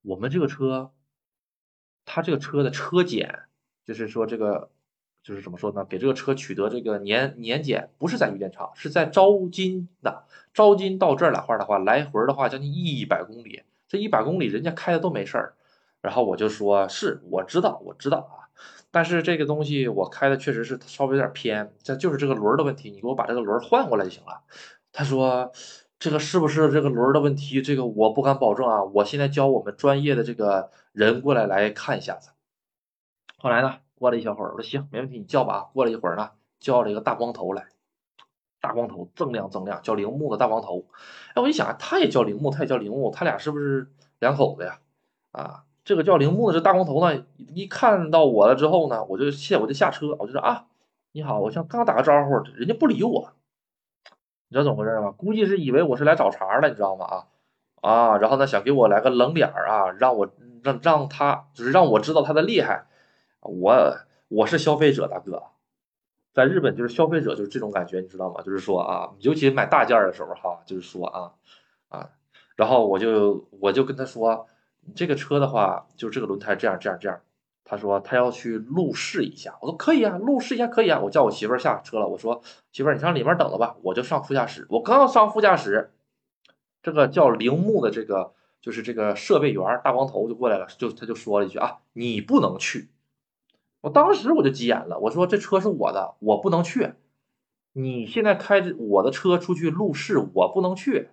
[0.02, 0.92] 我们这个车，
[2.04, 3.40] 他这个车的车检，
[3.84, 4.70] 就是说这个，
[5.24, 5.84] 就是怎么说呢？
[5.84, 10.22] 给这个车取得这个年年检，不是在玉电厂，是在招金的。
[10.54, 15.56] 招金到这儿来话的话，来回的话将近一百公里，这一百公里人家开的都没事儿。
[16.00, 18.45] 然后我就说，是我知道，我知道啊。
[18.90, 24.42] 但是这个东西我开的确实是稍微有点偏，这就是这个轮的问题，你给我把这个轮换过来就行了。
[24.92, 25.52] 他说
[25.98, 27.60] 这个是不是这个轮的问题？
[27.60, 28.84] 这个我不敢保证啊。
[28.84, 32.30] 我现在教我们专业的这个人过来来看一下子。
[33.38, 35.70] 后来呢，过了一小会儿，我说行，没问题，你叫吧。
[35.74, 37.66] 过了一会儿呢，叫了一个大光头来，
[38.60, 40.86] 大光头锃亮锃亮，叫铃木的大光头。
[41.34, 44.80] 哎，我一想，他也叫铃木，他也叫铃木，他俩是不是两口子呀？
[45.32, 45.64] 啊？
[45.86, 50.66] 这个叫铃木的这大光头呢，一看到我了之后呢，我就下我就下车，我就说啊，
[51.12, 53.32] 你好，我想刚打个招呼，人家不理我，
[54.48, 55.12] 你知道怎么回事吗？
[55.12, 57.04] 估计是以为我是来找茬了，你知道吗？
[57.04, 57.26] 啊
[57.82, 60.28] 啊，然后呢想给我来个冷脸啊，让我
[60.64, 62.86] 让让他就是让我知道他的厉害，
[63.42, 63.96] 我
[64.26, 65.44] 我是消费者大哥，
[66.34, 68.42] 在日本就是消费者就是这种感觉，你知道吗？
[68.42, 71.32] 就是说啊，尤其买大件的时候哈，就是说啊
[71.90, 72.10] 啊，
[72.56, 74.48] 然后我就我就跟他说。
[74.94, 77.20] 这个车的话，就这个轮胎这样这样这样。
[77.64, 81.00] 他说他要去路试一下，我说可以啊，路试一下可以啊。
[81.00, 84.66] 我叫我媳妇儿下车了，我说媳妇儿你上里面等着吧，我就上副驾驶。
[84.70, 85.92] 我刚要上副驾驶，
[86.80, 92.88] 这个叫铃木的这个就是这个设备员大光头就过来了，就他就说了一句啊，你不能去。
[93.80, 96.92] 我当时我就急眼了，我说这车是我的，我不能去。
[97.72, 101.08] 你现在开着我的车出去路试，我不能去。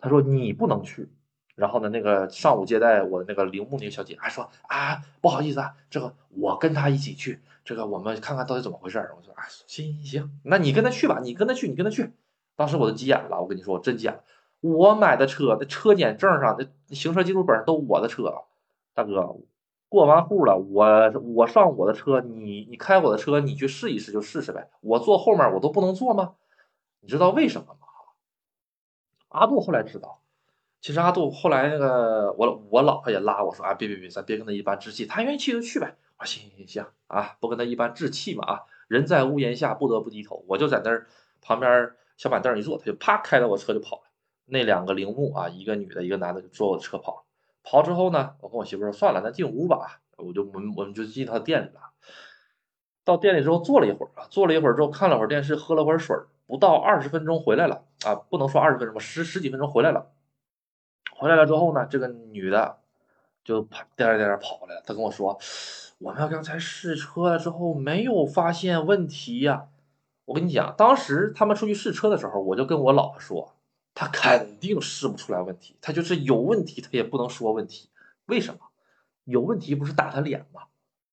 [0.00, 1.08] 他说你不能去。
[1.54, 8.98] 然后呢，那个上午接待我的那个铃木那个小姐还说啊，不好意思啊，这个我跟她一起去，这个我们看看到底怎么回事。
[9.16, 12.12] 我说啊，行行行，那你跟她去吧，你跟她去，你跟她去。
[12.56, 14.24] 当时我都急眼了，我跟你说，我真急眼了。
[14.60, 18.42] 我买的车，那车检证上，那行车记录本上都我的车，
[18.94, 19.36] 大哥，
[19.88, 24.70] 过完户了，我我上我的车，你你开我的车，你去试一试就试试呗。
[24.80, 26.34] 我坐后面我都不能坐吗？
[27.00, 27.86] 你知道为什么吗？
[29.28, 30.20] 阿杜后来知道。
[30.84, 35.96] 其实阿杜后来那个我我老婆也拉我说啊别别别咱别跟他一般置气，他愿意去就去呗。
[36.18, 40.44] 我说行行行啊，不跟他一般置气嘛啊，人在屋檐下不得不低头。
[40.46, 41.06] 我就在那儿
[41.40, 44.02] 旁边小板凳一坐，他就啪开着我车就跑了。
[44.44, 47.22] 那两个铃木啊，一个女的，一个男的就坐我车跑了。
[47.62, 50.02] 跑之后呢，我跟我媳妇说算了，咱进屋吧。
[50.18, 51.80] 我就我们我们就进他店里了。
[53.06, 56.14] 到店里之后坐了一会儿啊，坐了一会儿之后看了会儿电视，喝了会儿水，
[56.46, 60.10] 不到二十分钟回来了啊，不能说二十分钟吧，十十几分钟回来了。
[61.14, 62.78] 回来了之后呢，这个女的
[63.44, 64.82] 就跑颠颠颠跑来了。
[64.86, 65.38] 她跟我说
[65.98, 69.68] ：“我们刚才试车了之后没有发现问题呀。”
[70.26, 73.54] 我跟你讲，当时他们出去试车的时候，我就跟我老婆说
[73.94, 77.90] ：“他肯定试不出来问题，他就是有问题，他也不能说问题。
[78.26, 78.60] 为什么？
[79.24, 80.62] 有问题不是打他脸吗？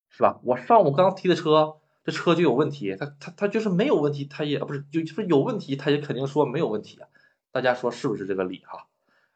[0.09, 0.39] 是吧？
[0.43, 7.07] 我上午刚提的车，这车就有问题，他他他就是没有问题，他也不是就是有问题，他也肯定说没有问题啊。
[7.51, 8.87] 大家说是不是这个理哈？”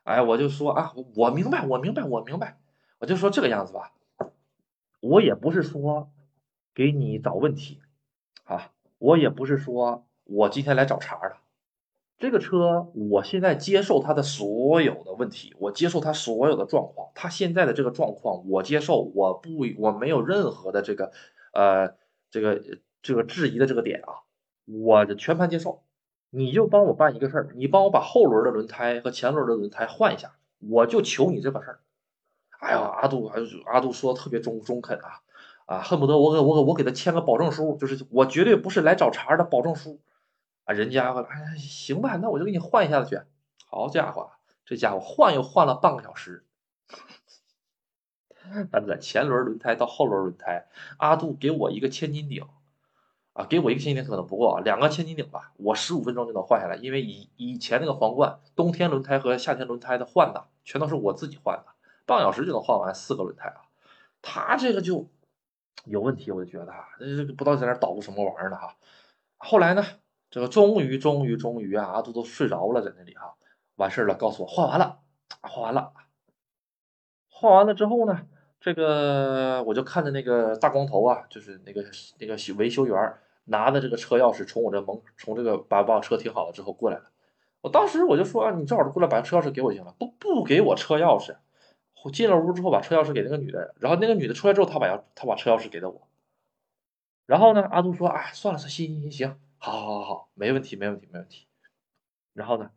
[0.05, 2.59] 哎，我就说啊，我明白，我明白，我明白，
[2.99, 3.91] 我就说这个样子吧。
[5.01, 6.11] 我也不是说
[6.75, 7.81] 给你找问题
[8.43, 11.37] 啊，我也不是说我今天来找茬的。
[12.19, 21.11] 这个车，我现在接受它的所有的问题，我接受它所有的状况，它现在的这个状况我接受，我不我没有任何的这个
[21.51, 21.95] 呃
[22.29, 22.61] 这个
[23.01, 24.21] 这个质疑的这个点啊，
[24.65, 25.81] 我全盘接受。
[26.36, 31.80] 你就帮我办一个事儿，你帮我把后轮的轮胎和前轮的轮胎换一下，我就求你这个事儿。
[32.60, 33.32] 哎呀，阿杜，
[33.65, 35.21] 阿杜说的特别中中肯啊，
[35.65, 40.02] 啊，恨不得我给我给我给他签个保证书，就是我绝对不是来找茬的保证书
[40.65, 40.74] 啊。
[40.74, 43.21] 人家哎，行吧，那我就给你换一下子去。
[43.67, 44.32] 好家伙，
[44.65, 46.43] 这家伙换又换了半个小时，
[48.71, 50.67] 但在前轮轮胎到后轮轮胎，
[50.98, 52.45] 阿杜给我一个千斤顶，
[53.36, 56.78] 啊，给我一个千斤顶可能不够啊，两个千斤顶吧，我十五分钟就能换下来。
[56.78, 61.65] 因为以以前那个皇冠冬天轮胎和夏天轮胎的换的，全都是我自己换的，
[62.06, 63.67] 半小时就能换完四个轮胎啊。
[64.21, 65.10] 他这个就
[65.84, 68.74] 有问题，我就觉得啊，这不知道在那捣鼓什么玩意儿呢哈。
[69.36, 69.84] 后来呢，
[70.30, 73.34] 这个终于终于终于啊，阿杜都睡着了，在那里哈，
[73.76, 75.00] 完事儿了，告诉我换完了，
[75.41, 75.91] 换完了。
[77.28, 78.26] 换完了之后呢，
[78.62, 81.84] 这个我就看着那个大光头啊，就是那个
[82.17, 83.13] 那个维修员
[83.45, 87.05] 拿着这个车钥匙从我这门从这个把把我车停好了之后过来了。
[87.62, 91.38] 我当时我就说啊，你正好过来把车钥匙给我就行了，不不给我车钥匙。
[92.03, 96.08] 我进了屋之后把车钥匙给那个女的，然后那个女的出来之后，她把钥她把车钥匙给了我。
[97.25, 101.47] 然后呢，阿杜说啊，算了算，行行行行，好好好好，没问题没问题没问题。
[102.34, 102.69] 然后呢，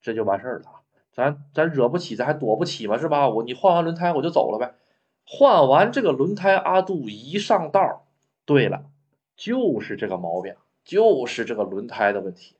[0.00, 0.66] 这就完事儿了。
[1.12, 3.28] 咱咱惹不起，咱还躲不起嘛，是吧？
[3.28, 4.76] 我你换完轮胎我就走了呗。
[5.24, 8.06] 换完这个轮胎，阿杜一上道，
[8.44, 8.84] 对了，
[9.36, 12.56] 就是这个毛病，就是这个轮胎的问题。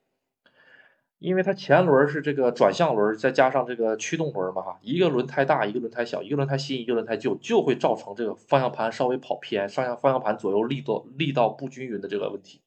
[1.19, 12.61] 因为它前轮是这个转向轮，再加上这个驱动轮嘛，哈，一个轮胎大，一个轮胎小，一个轮胎新，一个轮胎旧，就会造成这个方向盘稍微跑偏，上下方向盘左右力度力道不均匀的这个问题。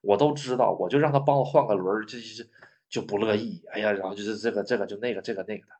[0.00, 2.48] 我都知道，我就让他帮我换个轮，这这。
[2.90, 5.72] 就不乐意，哎呀，然后就是这个这个就那个这个那个的，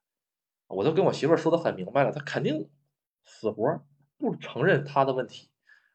[0.68, 2.68] 我都跟我媳妇说的很明白了，她肯定
[3.24, 3.82] 死活
[4.16, 5.48] 不承认他的问题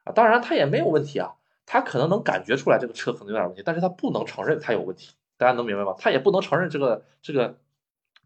[0.04, 1.36] 啊，当然他也没有问题啊，
[1.66, 5.94] 他可能能感觉出来这个车可能有点问题，但是他不能承认他有问题，大家能明白吗？
[5.98, 7.58] 他也不能承认这个这个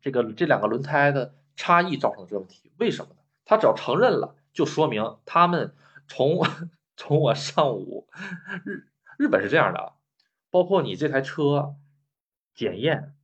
[0.00, 3.20] 这个这两个轮胎的差异造成的这个问题，为什么呢？
[3.44, 5.74] 他只要承认了，就说明他们
[6.07, 6.46] 从
[6.96, 8.07] 从我上午
[8.64, 8.87] 日
[9.18, 9.94] 日本是这样的，
[10.50, 11.74] 包括你这台车。
[12.53, 13.14] 检验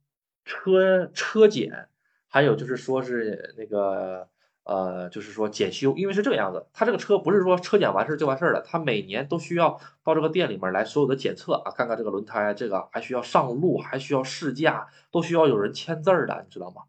[0.45, 1.89] 车车检，
[2.29, 4.29] 还有就是说是那个
[4.67, 16.83] 呃，就是说检修，因为是这个样子，他这个车不是说车检完事就完事了，他每年都需要到这个店里面来所有的检测啊，看看这个轮胎，这个还需要上路，还需要试驾，都需要有人签字的，你知道吗？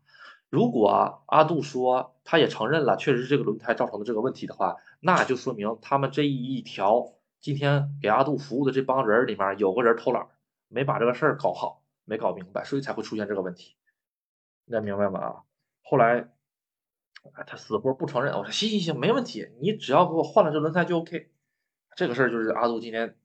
[0.49, 10.27] 如果阿杜说他也承认了，确实是这个轮胎造成的这个问题的话，那就说明他们这一条今天给阿杜服务的这帮人里面有个人偷懒，
[10.67, 11.83] 没把这个事儿搞好。
[12.09, 13.75] 没搞明白，所以才会出现这个问题，
[14.63, 15.19] 能明白吗？
[15.19, 15.35] 啊，
[15.83, 16.29] 后来
[17.33, 21.29] 哎他死活不承认，我说行行行，没问题，你只要给我换了这轮胎就 OK。
[21.95, 23.15] 这个事儿就是阿杜今天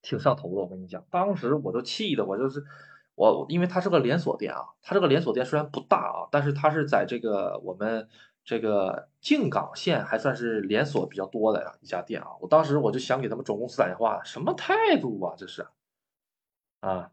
[0.00, 2.64] 挺上头的，我跟你讲，当时我都气的，我就是
[3.14, 8.08] 我，因为他是个连锁店啊，他这个连锁店虽然不大啊，但是他是在这个我们
[8.44, 12.28] 这个静冈县还算是连锁比较多的一家店啊。
[12.40, 15.66] 我当时我就想给他们总公司打电话，什么态度啊，这是
[16.80, 17.10] 啊。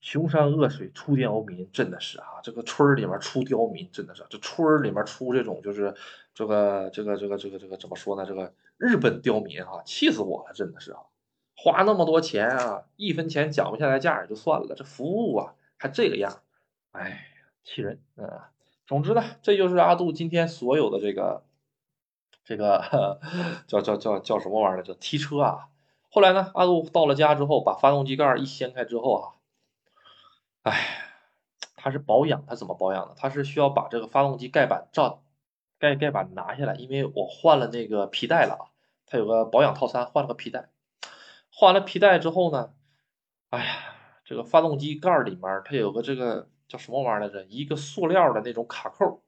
[0.00, 2.40] 穷山恶水出刁民，真的是啊！
[2.42, 5.94] 这个村儿里面出刁民，真的是这村儿里面出这种就是
[6.34, 8.24] 这个这个这个这个这个怎么说呢？
[8.24, 10.52] 这个日本刁民哈，气死我了！
[10.54, 11.00] 真的是啊，
[11.56, 16.40] 花那么多钱啊，一分钱讲不下来价也就算了，这服务啊还这个样，
[16.92, 17.26] 哎，
[17.64, 18.50] 气人啊！
[18.86, 21.42] 总之呢，这就是阿杜今天所有的这个
[22.44, 23.18] 这个
[23.66, 25.68] 叫叫叫叫什么玩意儿叫提车啊！
[26.10, 29.35] 后来呢，阿杜到了家之后，把发动机盖一掀开之后啊。
[30.66, 30.98] 哎，
[31.76, 33.14] 它是保养，它怎么保养的？
[33.16, 35.22] 它是需要把这个发动机盖板照
[35.78, 38.64] 盖盖板拿下来，因为我换了那个皮带了啊，
[39.06, 40.70] 它有个保养套餐，换了个皮带。
[41.52, 42.74] 换了皮带之后呢，
[43.50, 47.44] 哎呀，这个发动机盖里面它有个这个叫什么玩意儿来着？
[47.44, 49.22] 一个塑料的那种卡扣，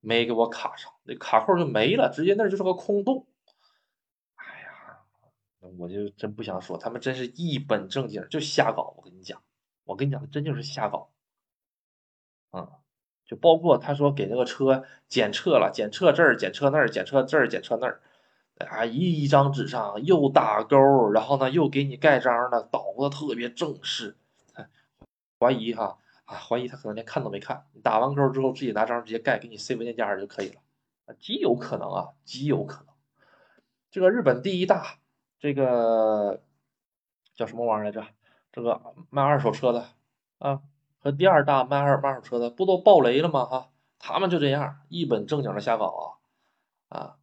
[0.00, 3.26] 没给我卡上，那卡扣就没了，直接那就是个空洞。
[4.34, 4.98] 哎呀，
[5.78, 9.42] 我就真不想说，他们真是一本正经就瞎搞，我跟你讲。
[9.86, 11.10] 我跟你讲，他真就是瞎搞，
[12.50, 12.68] 啊，
[13.24, 18.02] 就包括他说给那个车检测了，检测这儿，检测那儿，检测这儿，检测那儿，
[18.66, 20.76] 啊，一一张纸上又打勾，
[21.12, 24.16] 然后呢又给你盖章的，捣鼓的特别正式，
[25.38, 30.60] 怀疑哈啊，怀疑他可能连看都没看，你打完勾之后自己拿章直接盖，给你塞文件夹上就可以了，
[31.20, 32.94] 极有可能啊，极有可能，
[33.90, 34.98] 这个日本第一大
[35.38, 36.42] 这个
[37.36, 38.04] 叫什么玩意儿来着？
[38.56, 39.86] 这个卖二手车的
[40.38, 40.62] 啊，
[41.02, 43.44] 和第二大卖二卖二手车的不都爆雷了吗？
[43.44, 46.16] 哈，他们就这样一本正经的瞎搞
[46.88, 47.16] 啊啊，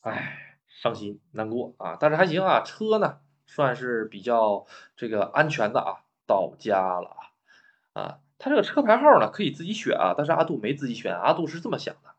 [0.00, 4.66] 唉，伤心难过啊，但是还行啊，车呢算是比较
[4.96, 7.16] 这个安全的啊，到家了
[7.92, 12.16] 啊啊，他这个车牌号呢可以自己选啊，但是阿杜没自己选，阿杜是这么想的，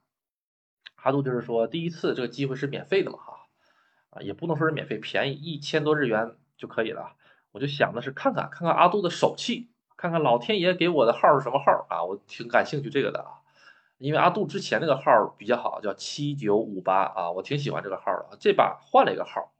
[0.95, 3.47] 阿杜就是说第一次这个机会是免费的嘛哈
[4.11, 7.17] 啊，也不能说是免费，便宜一千多日元就可以了。
[7.51, 12.03] 我就想的是看看看看阿杜的手气，看看老天爷给我的号是什么号啊？
[12.03, 13.41] 我挺感兴趣这个的啊，
[13.97, 18.37] 因为阿杜之前那个号比较好，叫七九五八啊，我挺喜欢这个号的。
[18.39, 19.51] 这把换了一个号，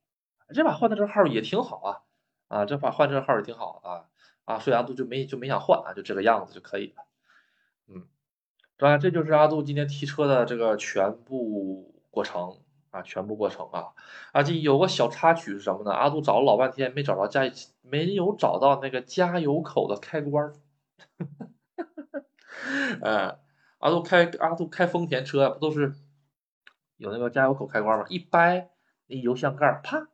[0.54, 2.02] 这把换的这个号也挺好啊，
[2.48, 4.06] 啊，这把换这个号也挺好啊，
[4.46, 7.04] 啊，所以阿杜就没就没想换啊，就这个样子就可以了。
[7.88, 8.08] 嗯，
[8.78, 12.58] 当然这就是阿杜今天提车的这个全部过程
[12.92, 13.88] 啊，全部过程啊，
[14.34, 15.92] 啊，这有个小插曲是什么呢？
[15.92, 17.42] 阿杜找了老半天没找着加，
[17.82, 20.54] 没有找到那个加油口的开关。
[23.02, 23.40] 哎，
[23.80, 25.96] 阿杜开阿杜开丰田车不都是
[26.98, 28.06] 有那个加油口开关吗？
[28.10, 28.70] 一掰
[29.08, 30.10] 那油箱盖啪，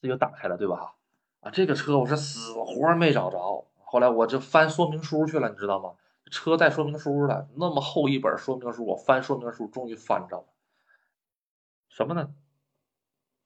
[0.00, 0.94] 这就打开了，对吧？
[1.40, 5.94] 啊，这个车我是死活没找着，后来我就翻说明书去了，你知道吗？
[6.30, 10.44] 车带说明书的，那么厚一本说明书，我翻说明书终于翻着了。
[11.90, 12.32] 什么呢？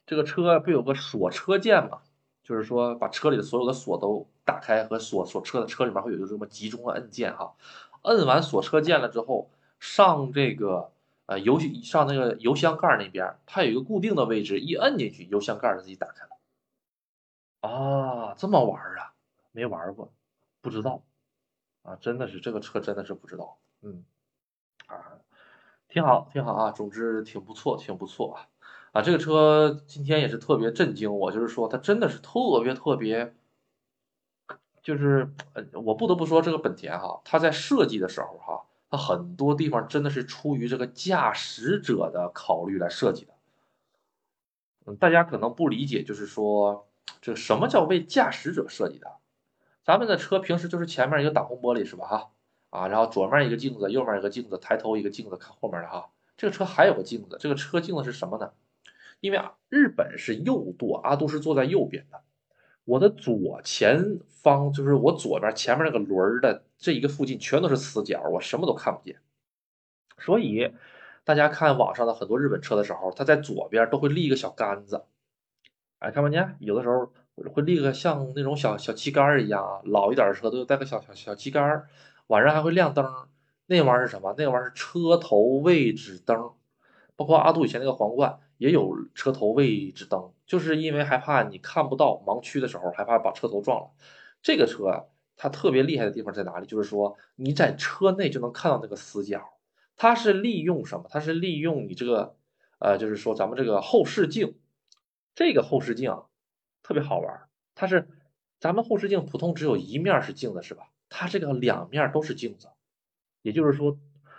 [0.06, 2.02] 这个车不有个锁车键吗？
[2.44, 7.56] 就是说把车里的所有的锁都打开和锁锁车的车里面会有一个这么集中的按键哈。
[8.02, 10.92] 摁完锁车键了之后，上这个
[11.24, 16.30] 呃油上那个油箱盖那边，它有一个固定的位置，一摁进去，油箱盖就自己打开了。
[17.66, 19.14] 啊，这么玩啊？
[19.52, 20.12] 没玩过，
[20.60, 21.02] 不知道
[21.82, 24.04] 啊，真的是这个车真的是不知道，嗯，
[24.86, 25.18] 啊，
[25.94, 28.48] 挺好挺好啊，总之挺不错挺不错啊，
[28.90, 33.32] 啊，这个车今天也是特别震惊我，就是说它真的是特别特别。
[34.82, 43.32] 就是呃，我不得不说，这个本田哈，它在设计的时候哈，它很多地方真的是出于这个驾驶者的考虑来设计的。
[44.86, 46.88] 嗯，大家可能不理解，就是说
[47.22, 49.06] 这什么叫为驾驶者设计的？
[49.84, 52.04] 咱们的车平时就是前面一个挡风玻璃是吧？
[52.08, 52.30] 哈
[52.74, 56.10] 啊，然后左面一个镜子，右面一个镜子，抬头一个镜子看后面的哈。
[56.36, 58.50] 这个车还有个镜子，这个车镜子是什么呢？
[59.20, 62.22] 因为啊，日本是右舵，阿杜是坐在右边的。
[62.84, 69.20] 我的左前方就是我左边前面那个轮儿的这一个附近全都是死角，我什么都看不见。
[70.18, 70.72] 所以
[71.22, 75.04] 大家看网上的很多日本车的时候，它在左边都会立一个小杆子，
[76.00, 76.56] 哎，看没见？
[76.58, 77.12] 有的时候
[77.52, 81.86] 会立个像那种小小旗杆一样啊，老一点的车都带个小小小旗杆，
[82.28, 83.28] 晚上还会亮灯。
[83.66, 84.34] 那玩意儿是什么？
[84.36, 86.52] 那玩意儿是车头位置灯，
[87.16, 88.40] 包括阿杜以前那个皇冠。
[88.56, 93.90] 也有车头位置灯，就是因为害怕你看不到盲区的时候，害怕把车头撞了。
[94.42, 95.04] 这个车啊，
[95.36, 96.66] 它特别厉害的地方在哪里？
[96.66, 99.58] 就是说你在车内就能看到那个死角。
[99.96, 101.06] 它是利用什么？
[101.10, 102.36] 它是利用你这个，
[102.78, 104.56] 呃，就是说咱们这个后视镜，
[105.34, 106.22] 这个后视镜啊，
[106.84, 107.48] 特别好玩。
[107.74, 108.08] 它是
[108.60, 110.84] 咱们后视镜普通只有一面是镜子是吧？
[111.16, 112.66] 它这个两面都是镜子，
[113.40, 113.96] 也就是说，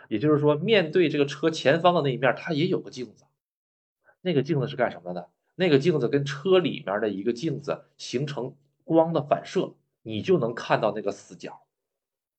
[0.10, 3.24] 也就是说面对这个车前方的那一面，它也有个镜子。
[4.20, 5.30] 那个镜子是干什么的？
[5.56, 11.62] 那个镜子跟车里面的一个镜子形成光的反射，你就能看到那个死角。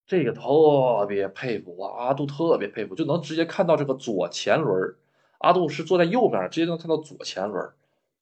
[0.07, 4.97] 这个特别佩服我，阿杜特别佩服，就能直接看到这个左前轮。
[5.39, 7.73] 阿杜是坐在右面，直接能看到左前轮，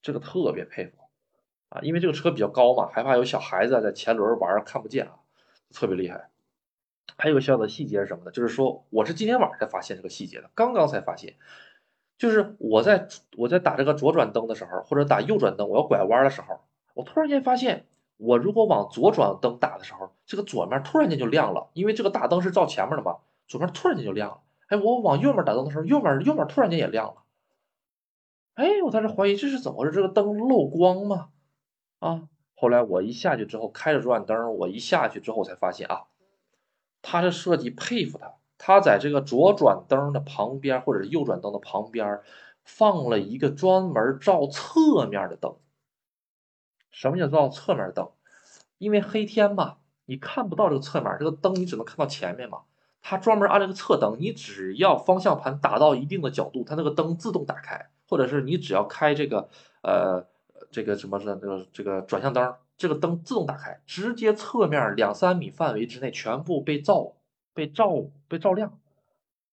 [0.01, 0.93] 这个特别佩服
[1.71, 1.81] 啊！
[1.83, 5.19] 因为这个车比较高嘛，害怕有小孩子在前轮玩看不见啊，
[5.75, 6.31] 特别厉害。
[7.17, 8.31] 还有个小小的细节是什么呢？
[8.31, 11.37] 就是说我是今天晚上才发现这个细节的，刚刚才发现。
[12.17, 16.61] 就是我在我在打这个左转灯的时候，或者打右转灯，我要拐弯的时候，
[16.95, 23.17] 我突然间发现，我如果往左转灯打的时候，这个左面突然间就亮了，因为这个大灯是照前面的嘛，
[23.49, 24.41] 左面突然间就亮了。
[24.69, 27.25] 哎，我往右面打灯的时候，右面右面突然间也亮了。
[28.55, 29.93] 哎，我当时怀疑这是怎么回事？
[29.93, 31.31] 这个灯漏光吗？
[31.99, 36.05] 啊，后来我一下去之后，开着左转灯，我一下去之后才发现啊，
[37.03, 38.35] 他的设计佩服他。
[38.57, 42.21] 它在这个左转灯的旁边，或者是右转灯的旁边，
[42.63, 45.57] 放了一个专门照侧面的灯。
[46.91, 48.09] 什么叫照侧面灯？
[48.79, 52.61] 因为黑天嘛，你看不到这个侧面，这个灯你只能看到前面嘛。
[53.03, 59.51] 它专门安了个侧灯，你只要方向盘打到一定的角度，它那个灯自动打开，或者是你只要开这个
[59.83, 60.27] 呃
[60.75, 67.15] 这个什么的那个这个转向灯，这个灯自动打开，直接侧面两三米范围之内全部被照。
[67.57, 67.89] 被照
[68.27, 68.81] 被照亮，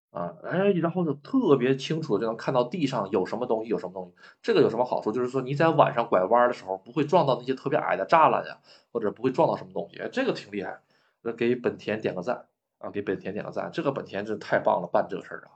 [0.09, 4.15] 啊，哎，然后就特别清楚的就能看到地上有什么东西，有什么东西。
[4.41, 5.11] 这个有什么好处？
[5.11, 8.57] 就是说你在晚上拐弯的时候不会撞到那些特别矮的栅栏呀，
[8.91, 10.01] 或者不会撞到什么东西。
[10.11, 10.80] 这个挺厉害，
[11.22, 12.47] 那给本田点个赞
[12.80, 13.69] 啊，给本田点个赞。
[13.72, 15.53] 这个本田真是太棒了，办这个事儿啊，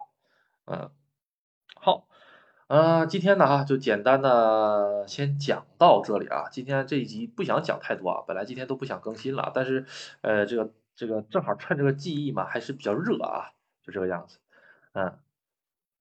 [0.66, 0.91] 嗯，
[2.68, 6.49] 嗯，今天呢啊，就简单的先讲到这里啊。
[6.51, 9.86] 今天这一集不想讲太多啊，本来今天都不想更新了，但是
[10.22, 10.72] 呃，这个。
[10.97, 13.51] 这个正好趁这个记忆嘛，还是比较热啊，
[13.84, 14.38] 就这个样子。
[14.93, 15.20] 嗯，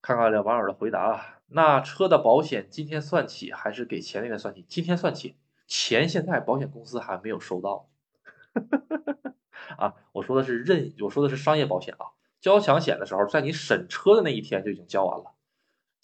[0.00, 1.40] 看看这网友的回答啊。
[1.48, 4.64] 那车的保险今天算起还是给前一天算起？
[4.68, 5.34] 今天算起，
[5.66, 7.88] 钱现在保险公司还没有收到。
[9.76, 12.14] 啊，我说的是任，我说的是商业保险啊。
[12.40, 15.33] 交强险的时候，在你审车的那一天就已经交完了，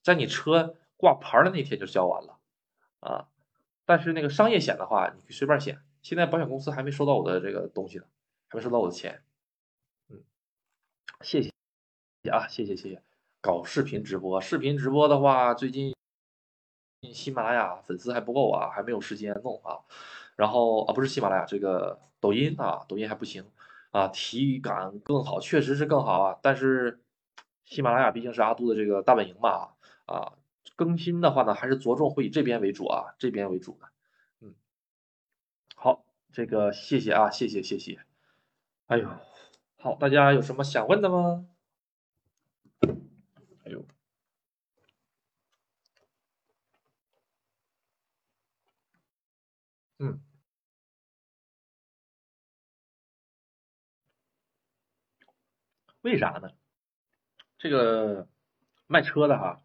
[0.03, 2.39] 在你车挂牌的那天就交完了
[3.01, 3.29] 啊。
[3.85, 5.81] 但是那个商业险的话，你可以随便险。
[6.03, 8.05] 现在保险公司还没收到我的这个东西呢，
[8.49, 9.23] 还没收到我的钱。
[10.09, 10.23] 嗯，
[11.23, 11.51] 谢谢
[12.31, 13.03] 啊，谢谢谢谢。
[13.41, 15.95] 搞视频直播，视频直播的话，最近
[17.13, 19.81] 喜马拉雅粉丝还不够啊，还没有时间弄啊。
[20.37, 23.45] 然后啊，不是喜马拉雅，这个抖音啊，抖音还不行
[23.91, 26.39] 啊，体感更好，确实是更好啊。
[26.41, 27.01] 但是
[27.65, 29.71] 喜马拉雅毕竟是阿杜的这个大本营嘛
[30.11, 30.33] 啊，
[30.77, 33.89] 更新的话呢，还是着重会以这边为主啊，这边为主的。
[34.41, 34.55] 嗯，
[35.77, 38.05] 好，这个谢谢啊，谢谢谢谢。
[38.87, 39.09] 哎呦，
[39.79, 41.47] 好，大家有什么想问的吗？
[43.65, 43.87] 哎呦，
[49.99, 50.21] 嗯。
[56.03, 56.51] 为啥呢？
[57.59, 58.27] 这个
[58.87, 59.61] 卖车的哈，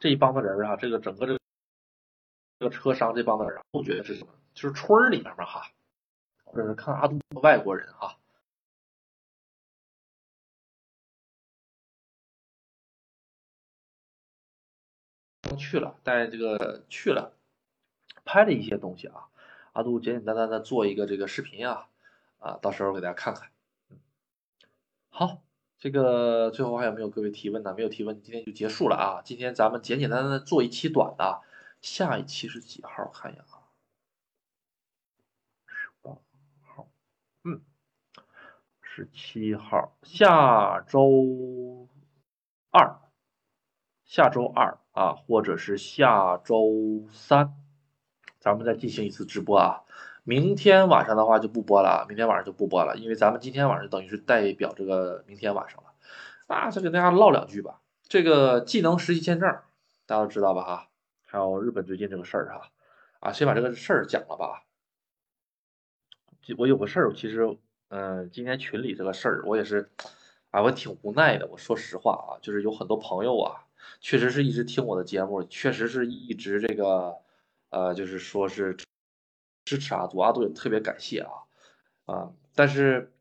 [0.00, 1.40] 这一帮子人啊，这个整个这个
[2.58, 4.32] 这个车商这帮子人都觉得是什么？
[4.54, 5.70] 就是村里面嘛哈，
[6.44, 8.18] 或者是看阿杜外国人哈，
[15.56, 17.32] 去了，带这个去了，
[18.24, 19.28] 拍了一些东西啊，
[19.72, 21.88] 阿杜简简单单的做一个这个视频啊
[22.38, 23.50] 啊，到时候给大家看看。
[25.10, 25.42] 好，
[25.80, 27.72] 这个最后还有没有各位提问呢？
[27.74, 29.22] 没有提问，今天就结束了啊！
[29.24, 31.40] 今天咱们简简单单的做一期短的，
[31.80, 33.10] 下一期是几号？
[33.14, 33.64] 看一眼啊，
[35.64, 36.12] 十八
[36.60, 36.86] 号，
[37.44, 37.62] 嗯，
[38.82, 41.88] 十七号，下周
[42.70, 43.00] 二，
[44.04, 47.54] 下周二啊，或者是下周三，
[48.38, 49.84] 咱们再进行一次直播啊。
[50.24, 55.90] 明天晚上的话就不播了，明天晚上就不播了，因为咱们今天晚上等于是代表这个明天晚上了。
[56.46, 57.80] 啊，再给大家唠两句吧。
[58.08, 59.48] 这个技能实习签证
[60.06, 60.62] 大家都知道吧？
[60.62, 60.88] 哈，
[61.22, 62.70] 还有日本最近这个事儿哈，
[63.20, 64.64] 啊，先把这个事儿讲了吧。
[66.58, 67.56] 我有个事儿，其实，
[67.88, 69.90] 嗯，今天群里这个事儿，我也是，
[70.50, 71.46] 啊，我挺无奈的。
[71.46, 73.64] 我说实话啊，就是有很多朋友啊，
[74.00, 77.16] 确实是一直听我的节目，确实是一直这个，
[77.70, 78.76] 呃，就是说是。
[79.70, 81.30] 支持阿杜，阿杜也特别感谢啊
[82.06, 82.32] 啊！
[82.56, 83.12] 但是，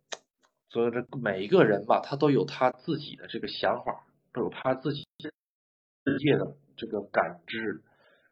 [0.69, 7.83] 所以这每一个人吧，他都有他自己的这个想法，都有他自己世界的这个感知，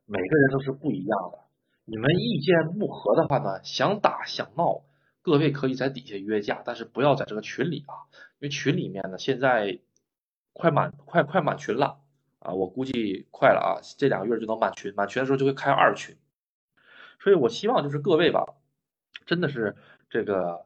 [0.07, 1.38] 每个人都是不一样的。
[1.86, 4.82] 你们意见不合的话呢，想打想闹，
[5.22, 8.09] 各位可以在底下约架，但是不要在这个群里啊，
[8.39, 9.80] 因为群里面呢现在
[10.53, 11.99] 快满快快满群了
[12.39, 16.18] 啊，我估计快了啊，这两个月就能满群，满群的时候就会开二群。
[17.20, 18.45] 所以我希望就是各位吧，
[19.26, 19.76] 真的是
[20.09, 20.65] 这个，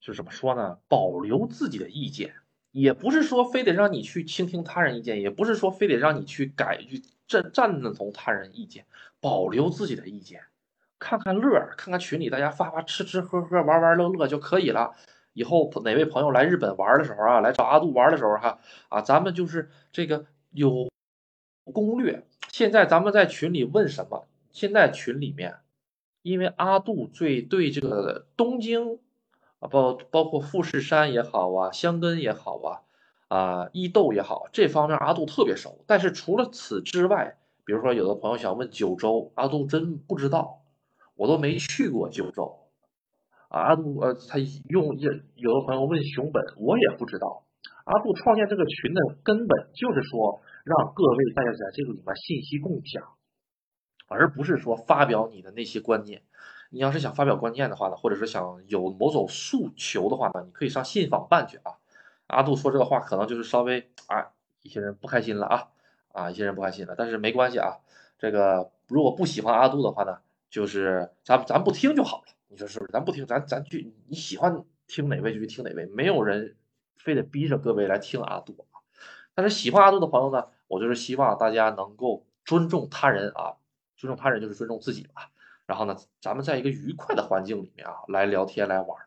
[0.00, 0.78] 就怎么说呢？
[0.88, 2.34] 保留自己的意见，
[2.72, 8.86] 也不是说非得让你去倾听他人意见，也不是说非得让你去改去赞赞同他人意见，
[9.20, 10.42] 保留自己的意见，
[10.98, 14.94] 看看乐，看看群里大家发发吃吃喝喝玩玩乐乐就可以了。
[15.32, 20.88] 以后哪位朋友来日本玩的时候啊，来找阿杜玩的时候哈啊，咱们就是这个有
[21.64, 22.24] 攻略。
[22.52, 24.26] 现在咱们在群里问什么？
[24.54, 25.56] 现在群里面，
[26.22, 29.00] 因为阿杜最对这个东京
[29.58, 32.68] 啊，包包括富士山也好啊，香根也好啊，
[33.26, 35.84] 啊伊豆也好，这方面阿杜特别熟。
[35.88, 37.36] 但是除了此之外，
[37.66, 40.62] 比如说有的朋友想问九州，阿杜真不知道，
[41.16, 42.60] 我都没去过九州。
[43.48, 44.38] 啊，阿杜呃，他
[44.68, 47.44] 用有有的朋友问熊本，我也不知道。
[47.84, 53.02] 阿杜创建这个群的根本就是说，让各位大家在这个里面信息共享。
[54.14, 56.22] 而不是说发表你的那些观念，
[56.70, 61.74] 你要是想发表观念的话呢，或者是想有某种诉求的话呢，你可以上信访办去啊。
[62.26, 64.30] 阿杜说这个话可能就是稍微啊，
[64.62, 65.68] 一些人不开心了啊
[66.12, 67.78] 啊，一些人不开心了，但是没关系啊。
[68.18, 72.92] 这个如果不喜欢阿杜的话呢，就是咱咱不听就好了，你说是不是？
[72.92, 76.56] 咱不听，咱咱去你喜欢听哪位就去听哪位，没有人
[76.96, 78.80] 非得逼着各位来听阿杜啊。
[79.34, 83.56] 但是喜欢阿杜的朋友呢，我就是希望大家能够尊重他人啊。
[83.96, 85.22] 尊重他人就是尊重自己嘛。
[85.66, 89.06] 然后呢，咱们在一个愉快的环境里面啊，来聊天来玩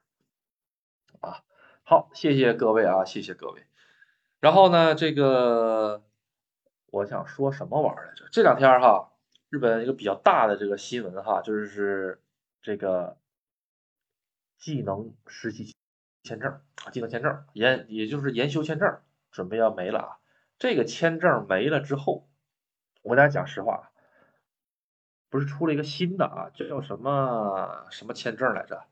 [1.19, 1.43] 啊。
[1.83, 3.67] 好，谢谢各位啊，谢谢各位。
[4.39, 6.03] 然后呢，这个
[6.87, 8.27] 我想说什么玩意儿来着？
[8.31, 9.11] 这两天哈，
[9.49, 12.23] 日本一个比较大的这个新闻哈，就是
[12.63, 13.17] 这个
[14.57, 15.75] 技能实习
[16.23, 20.17] 签证啊，技能签证研也就是研修签证准备要没了啊。
[20.57, 22.27] 这个签证没了之后，
[23.03, 23.91] 我跟大家讲实话。
[25.29, 28.85] 不是出了一个新的啊，叫什么什么签证来着？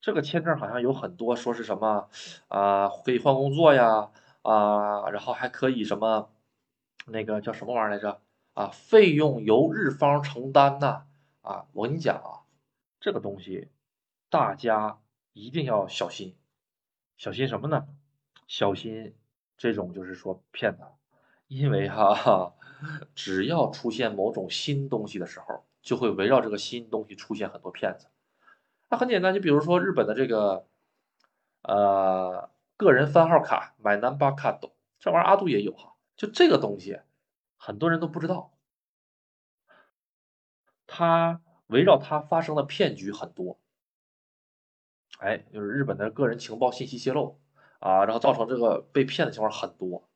[0.00, 2.08] 这个签证好像有很多说是什么
[2.48, 4.10] 啊，可以换工作呀
[4.42, 6.30] 啊，然后还可以什么
[7.06, 8.20] 那个叫什么玩意儿来着
[8.54, 11.06] 啊，费用由日方承担呐
[11.42, 12.46] 啊，我跟你讲啊，
[13.00, 13.70] 这个东西
[14.30, 15.00] 大家
[15.32, 16.36] 一定要小心，
[17.16, 17.88] 小心什么呢？
[18.46, 19.14] 小心
[19.56, 20.82] 这种就是说骗子，
[21.48, 22.54] 因为哈哈，
[23.14, 28.06] 只要出现某种新东西的时候，就会围绕这个新东西出现很多骗子。
[28.88, 30.66] 那很简单，就比如说日本的这个，
[31.62, 35.94] 呃，个人番号卡买 number card，这玩意儿阿杜也有哈。
[36.16, 37.00] 就这个东西，
[37.56, 38.52] 很多人都不知道，
[40.86, 43.58] 它围绕它发生的骗局很多。
[45.18, 47.38] 哎，就是日本的个人情报信息泄露
[47.80, 50.07] 啊，然后造成这个被骗的情况很多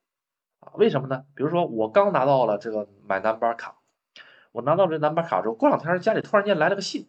[0.62, 0.72] 啊。
[0.76, 1.26] 为什么呢？
[1.34, 3.76] 比如说我刚拿到了这个买 number 卡，
[4.52, 7.08] 我拿到这 number 卡之后，过两天家里突然间来了个信。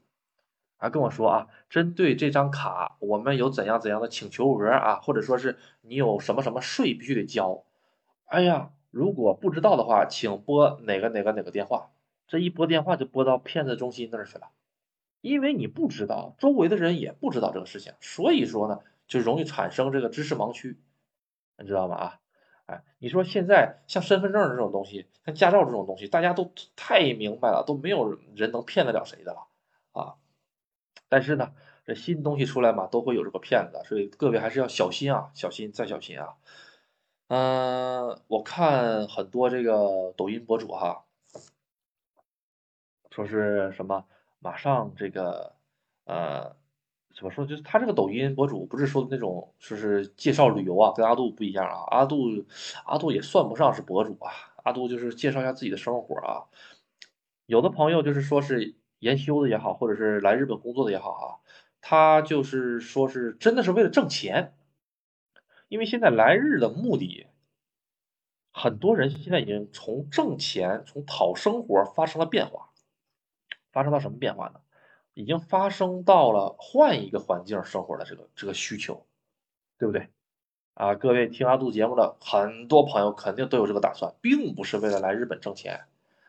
[0.77, 7.63] 啊跟我说啊，针对这张卡，我们有怎样怎样的请求额啊，或者说是你有什么什么税必须得交。
[8.25, 11.91] 哎呀，如果不知道的话，请拨哪个哪个哪个电话。
[12.27, 14.49] 这一拨电话就拨到骗子中心那儿去了，
[15.21, 20.77] 因为你不知道，周围的人也不知道这个事情，所以说呢，就容易产生这个知识盲区，
[21.57, 21.95] 你知道吗？
[21.95, 22.19] 啊，
[22.65, 29.47] 哎，你说现在像身份证这种东西，像驾照这种东西，大家都太明白了，都没有人能骗得了谁的了
[29.91, 30.15] 啊。
[31.09, 31.53] 但是呢，
[31.85, 36.35] 这新东西出来嘛，都会有这个骗子，所以各位还是要小心啊，小心再小心啊。
[37.27, 41.03] 嗯，我看很多这个抖音博主哈，
[43.11, 44.05] 说是什么
[44.39, 45.55] 马上这个
[46.05, 46.55] 呃
[47.15, 51.83] 怎么说，就是他这个抖音博主不是说的那种，就是介绍旅游啊，跟阿杜不一样啊。
[51.89, 52.45] 阿杜
[52.85, 54.31] 阿杜也算不上是博主啊，
[54.63, 56.45] 阿杜就是介绍一下自己的生活啊。
[57.45, 58.75] 有的朋友就是说是。
[59.03, 61.27] 研修的也好，或者是来日本工作的也好啊，
[61.81, 64.53] 他就是说是真的是为了挣钱，
[65.67, 67.27] 因为现在来日的目的，
[68.53, 72.69] 很多人现在已经从挣钱、从讨生活发生了变化，
[73.73, 74.61] 发生到什么变化呢？
[75.13, 79.05] 已经发生到了换一个环境生活的这个这个需求，
[79.77, 80.09] 对不对？
[80.73, 85.85] 啊，各位听阿杜节目的很多朋友肯定都有这个打算，并不是为了来日本挣钱，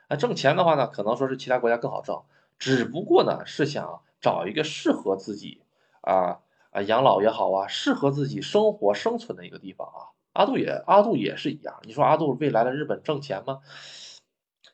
[0.08, 2.22] 那挣钱的话呢，可能说是其他国家更好挣。
[2.58, 5.62] 只不过呢，是想找一个适合自己
[6.02, 10.12] 啊啊养老也好啊，适合自己生活生存的一个地方啊。
[10.34, 13.60] 阿杜也阿杜也是一样，你说阿杜未来的日本挣钱吗？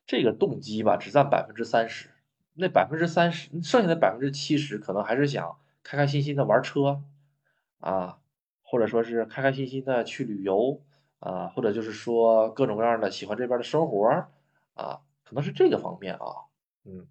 [0.05, 2.11] 这个动机吧，只占百分之三十，
[2.61, 7.03] 那百分之三十剩下的百分之七十，可能还是想开开心心的玩车
[7.81, 8.19] 啊，
[8.63, 10.83] 或者说是开开心心的去旅游
[11.19, 14.09] 啊，或者就是说各种各样的喜欢这边的生活
[14.75, 16.47] 啊，可能是这个方面啊，
[16.85, 17.07] 嗯。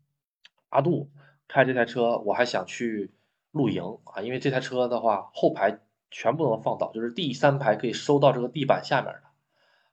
[0.71, 1.09] 阿杜
[1.47, 3.11] 开这台车，我还想去
[3.49, 5.79] 露营啊，因为这台车的话，后排
[6.11, 9.23] 全部能放倒，就是第三排可以收到这个地板下面的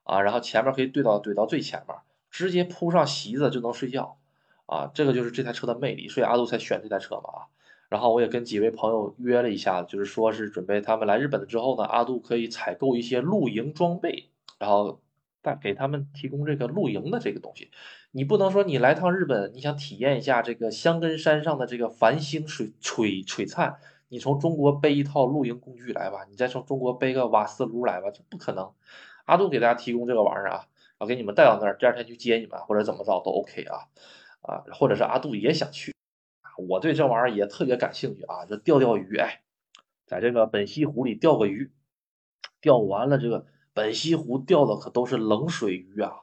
[0.03, 1.97] 啊，然后前面可以怼到怼到最前面，
[2.31, 4.19] 直接铺上席子就能睡觉
[4.67, 7.41] 啊，这个就是这台车的魅力，所以阿杜才选这台车嘛啊。
[7.89, 15.01] 然后我也跟几位朋友约了一下，就是说是准备他们来日本了之后呢，阿杜可以采购一些露营装备，然后
[15.43, 15.57] 带。
[15.63, 17.71] 给他们提供这个露营的这个东西，
[18.11, 23.77] 你不能说你来趟日本，你想体验一下这个香根山上的这个繁星水璀璀璨，
[24.09, 28.73] 你从中国背一套露营工具来吧，你再从中国背个瓦斯炉来吧，这不可能。
[29.27, 30.67] 阿杜给大家提供这个玩意儿啊，
[30.99, 33.87] 我给你们带到那儿，第二天去接你们或者怎么着都 OK 啊
[34.47, 35.95] 啊，或者是阿杜也想去，
[36.69, 39.43] 我对这玩意儿也特别感兴趣啊，这钓钓鱼，哎，
[40.07, 41.73] 在这个本溪湖里钓个鱼，
[42.61, 43.47] 钓完了这个。
[43.75, 46.21] 本溪湖钓的可都是冷水鱼啊，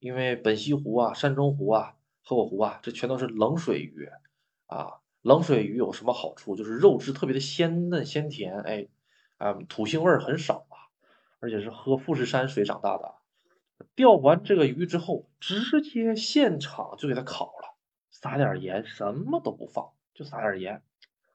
[0.00, 1.94] 因为本溪湖啊、山中湖啊、
[2.24, 4.10] 河口湖啊，这全都是冷水鱼
[4.66, 4.94] 啊。
[5.22, 6.56] 冷水鱼有什么好处？
[6.56, 8.88] 就是肉质特别的鲜嫩鲜甜，哎，
[9.36, 10.90] 啊，土腥味儿很少啊，
[11.38, 13.14] 而且是喝富士山水长大的。
[13.94, 17.54] 钓完这个鱼之后，直接现场就给它烤，
[18.20, 20.82] 撒点盐，什么都不放，就撒点盐。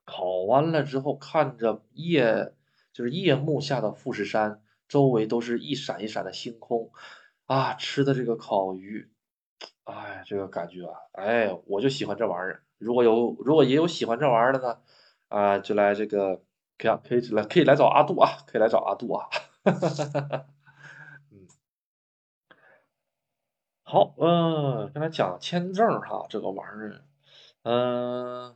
[0.06, 2.54] 烤完了之后，看着夜
[2.92, 4.62] 就是夜幕下的富士山。
[4.90, 6.92] 周围都是一闪一闪的星空，
[7.48, 9.10] 啊，吃的这个烤鱼，
[9.86, 12.64] 哎，这个感觉啊，哎，我就喜欢这玩意儿。
[12.78, 14.82] 如果有，如果也有喜欢这玩意儿的呢，
[15.30, 16.44] 啊，就来这个，
[16.78, 19.30] 可以可以来可以来找阿杜啊，可以来找阿杜啊。
[19.64, 20.46] 哈哈哈哈
[21.32, 21.48] 嗯，
[23.94, 27.02] 好，嗯，刚才讲签证哈，这个玩意儿，
[27.62, 28.56] 嗯，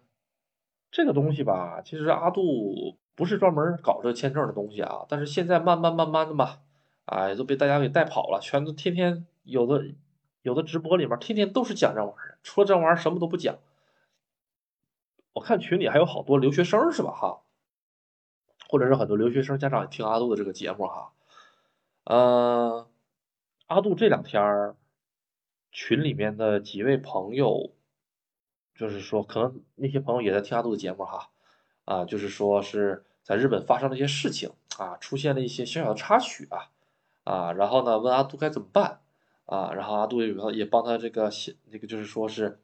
[0.89, 2.97] 这个东西吧，其实阿杜。
[3.13, 6.59] 不是专门搞这签证的东西啊，但是现在慢慢慢慢的嘛，
[7.05, 9.85] 哎，都被大家给带跑了，全都天天有的
[10.41, 13.57] 有的直播里面天天都是讲这玩意儿，除了这玩意儿什么都不讲。
[15.33, 17.11] 我看群里还有好多留学生是吧？
[17.11, 17.41] 哈，
[18.69, 21.11] 或者是很多留学生家长听阿杜的这个节目哈。
[22.05, 22.87] 呃，
[23.67, 24.75] 阿杜这两天
[25.77, 27.69] 群里面的几位朋友，
[28.75, 31.29] 就是说可能那些朋友也在听阿杜的节目哈，
[31.85, 34.49] 啊，就是说是在日本发生了一些事情
[34.79, 36.71] 啊，出现了一些小小的插曲啊，
[37.25, 39.01] 啊，然后呢问阿杜该怎么办
[39.45, 42.59] 啊，然后阿杜也也帮他这个写那个就是说是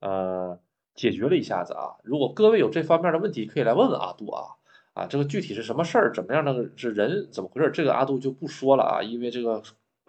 [0.00, 0.58] 呃
[0.94, 4.56] 解决了一下子啊，如果各位有这方面的问题，可以来问问阿杜啊。
[4.94, 7.68] 啊，这个具体是什么事儿，怎么样的是人，怎么回事？
[7.72, 9.60] 这个阿杜就不说了啊，因为这个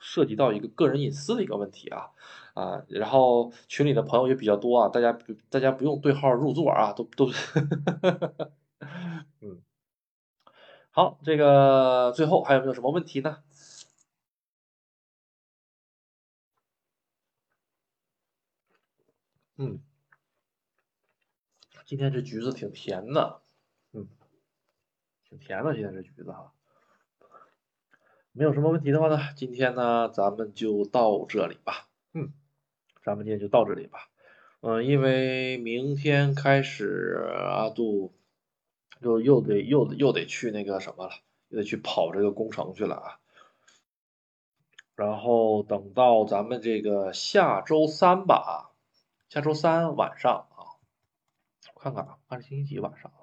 [0.07, 2.11] 涉及到一个个人隐私的一个问题啊
[2.53, 2.83] 啊。
[2.87, 5.17] 然后群里的朋友也比较多啊，大家
[5.49, 7.27] 大家不用对号入座啊，都都，
[9.41, 9.61] 嗯，
[10.91, 13.37] 好，这个最后还有没有什么问题呢？
[19.57, 19.79] 嗯，
[21.85, 23.41] 今天这橘子挺甜的，
[23.93, 24.07] 嗯。
[25.27, 26.53] 挺甜的，今天这橘子哈，
[28.37, 32.33] 没有什么问题的话呢，今天呢咱们就到这里吧，嗯，
[33.01, 34.09] 咱们今天就到这里吧，
[34.59, 38.13] 嗯，因为明天开始阿杜
[38.99, 41.11] 又又得又又得去那个什么了，
[41.47, 43.19] 又得去跑这个工程去了啊，
[44.95, 48.71] 然后等到咱们这个下周三吧，
[49.29, 50.75] 下周三晚上啊，
[51.73, 53.13] 我看看啊，看是星期几晚上。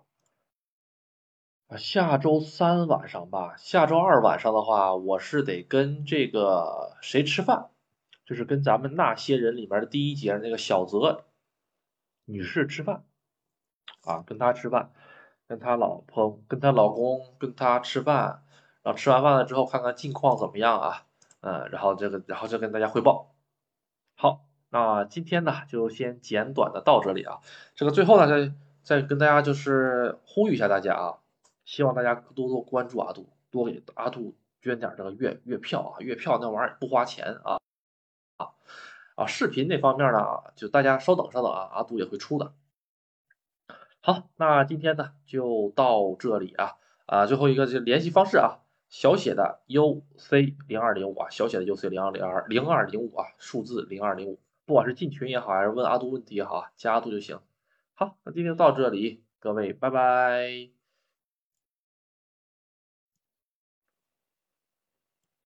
[1.77, 7.71] 下周三晚上吧，下周二晚上的话，我是得跟这个谁吃饭，
[8.27, 11.25] 就是跟咱们那些人里面的第一节那个小泽
[12.25, 13.05] 女士吃饭，
[14.05, 14.93] 啊，跟她吃饭，
[15.49, 18.43] 跟她老婆，跟她老公，跟她吃饭，
[18.83, 21.07] 然后吃完饭了之后，看看近况怎么样啊，
[21.41, 23.35] 嗯，然后这个，然后再跟大家汇报。
[24.15, 27.41] 好，那今天呢就先简短的到这里啊，
[27.75, 31.19] 这个最后呢再再跟大家就是呼吁一下大家啊。
[31.73, 37.59] 希望大家多多关注阿杜，多给阿杜捐点这个月月票啊，月票那玩意儿不花钱啊
[38.37, 38.53] 啊
[39.15, 39.25] 啊！
[39.25, 42.53] 视频那方面呢，就大家稍等稍等啊，阿杜也会出的。
[44.03, 48.61] 好，那今天呢就到这里啊啊，最后一个就联系方式啊，
[48.91, 57.41] 小写的 U C 零二零五啊，小写的 U C 零二零二零二零五啊，数字零二零五，不管是进群也好，还是问阿杜问题也好，加阿杜就行。
[57.95, 60.82] 好，那今天到这里，各位拜拜。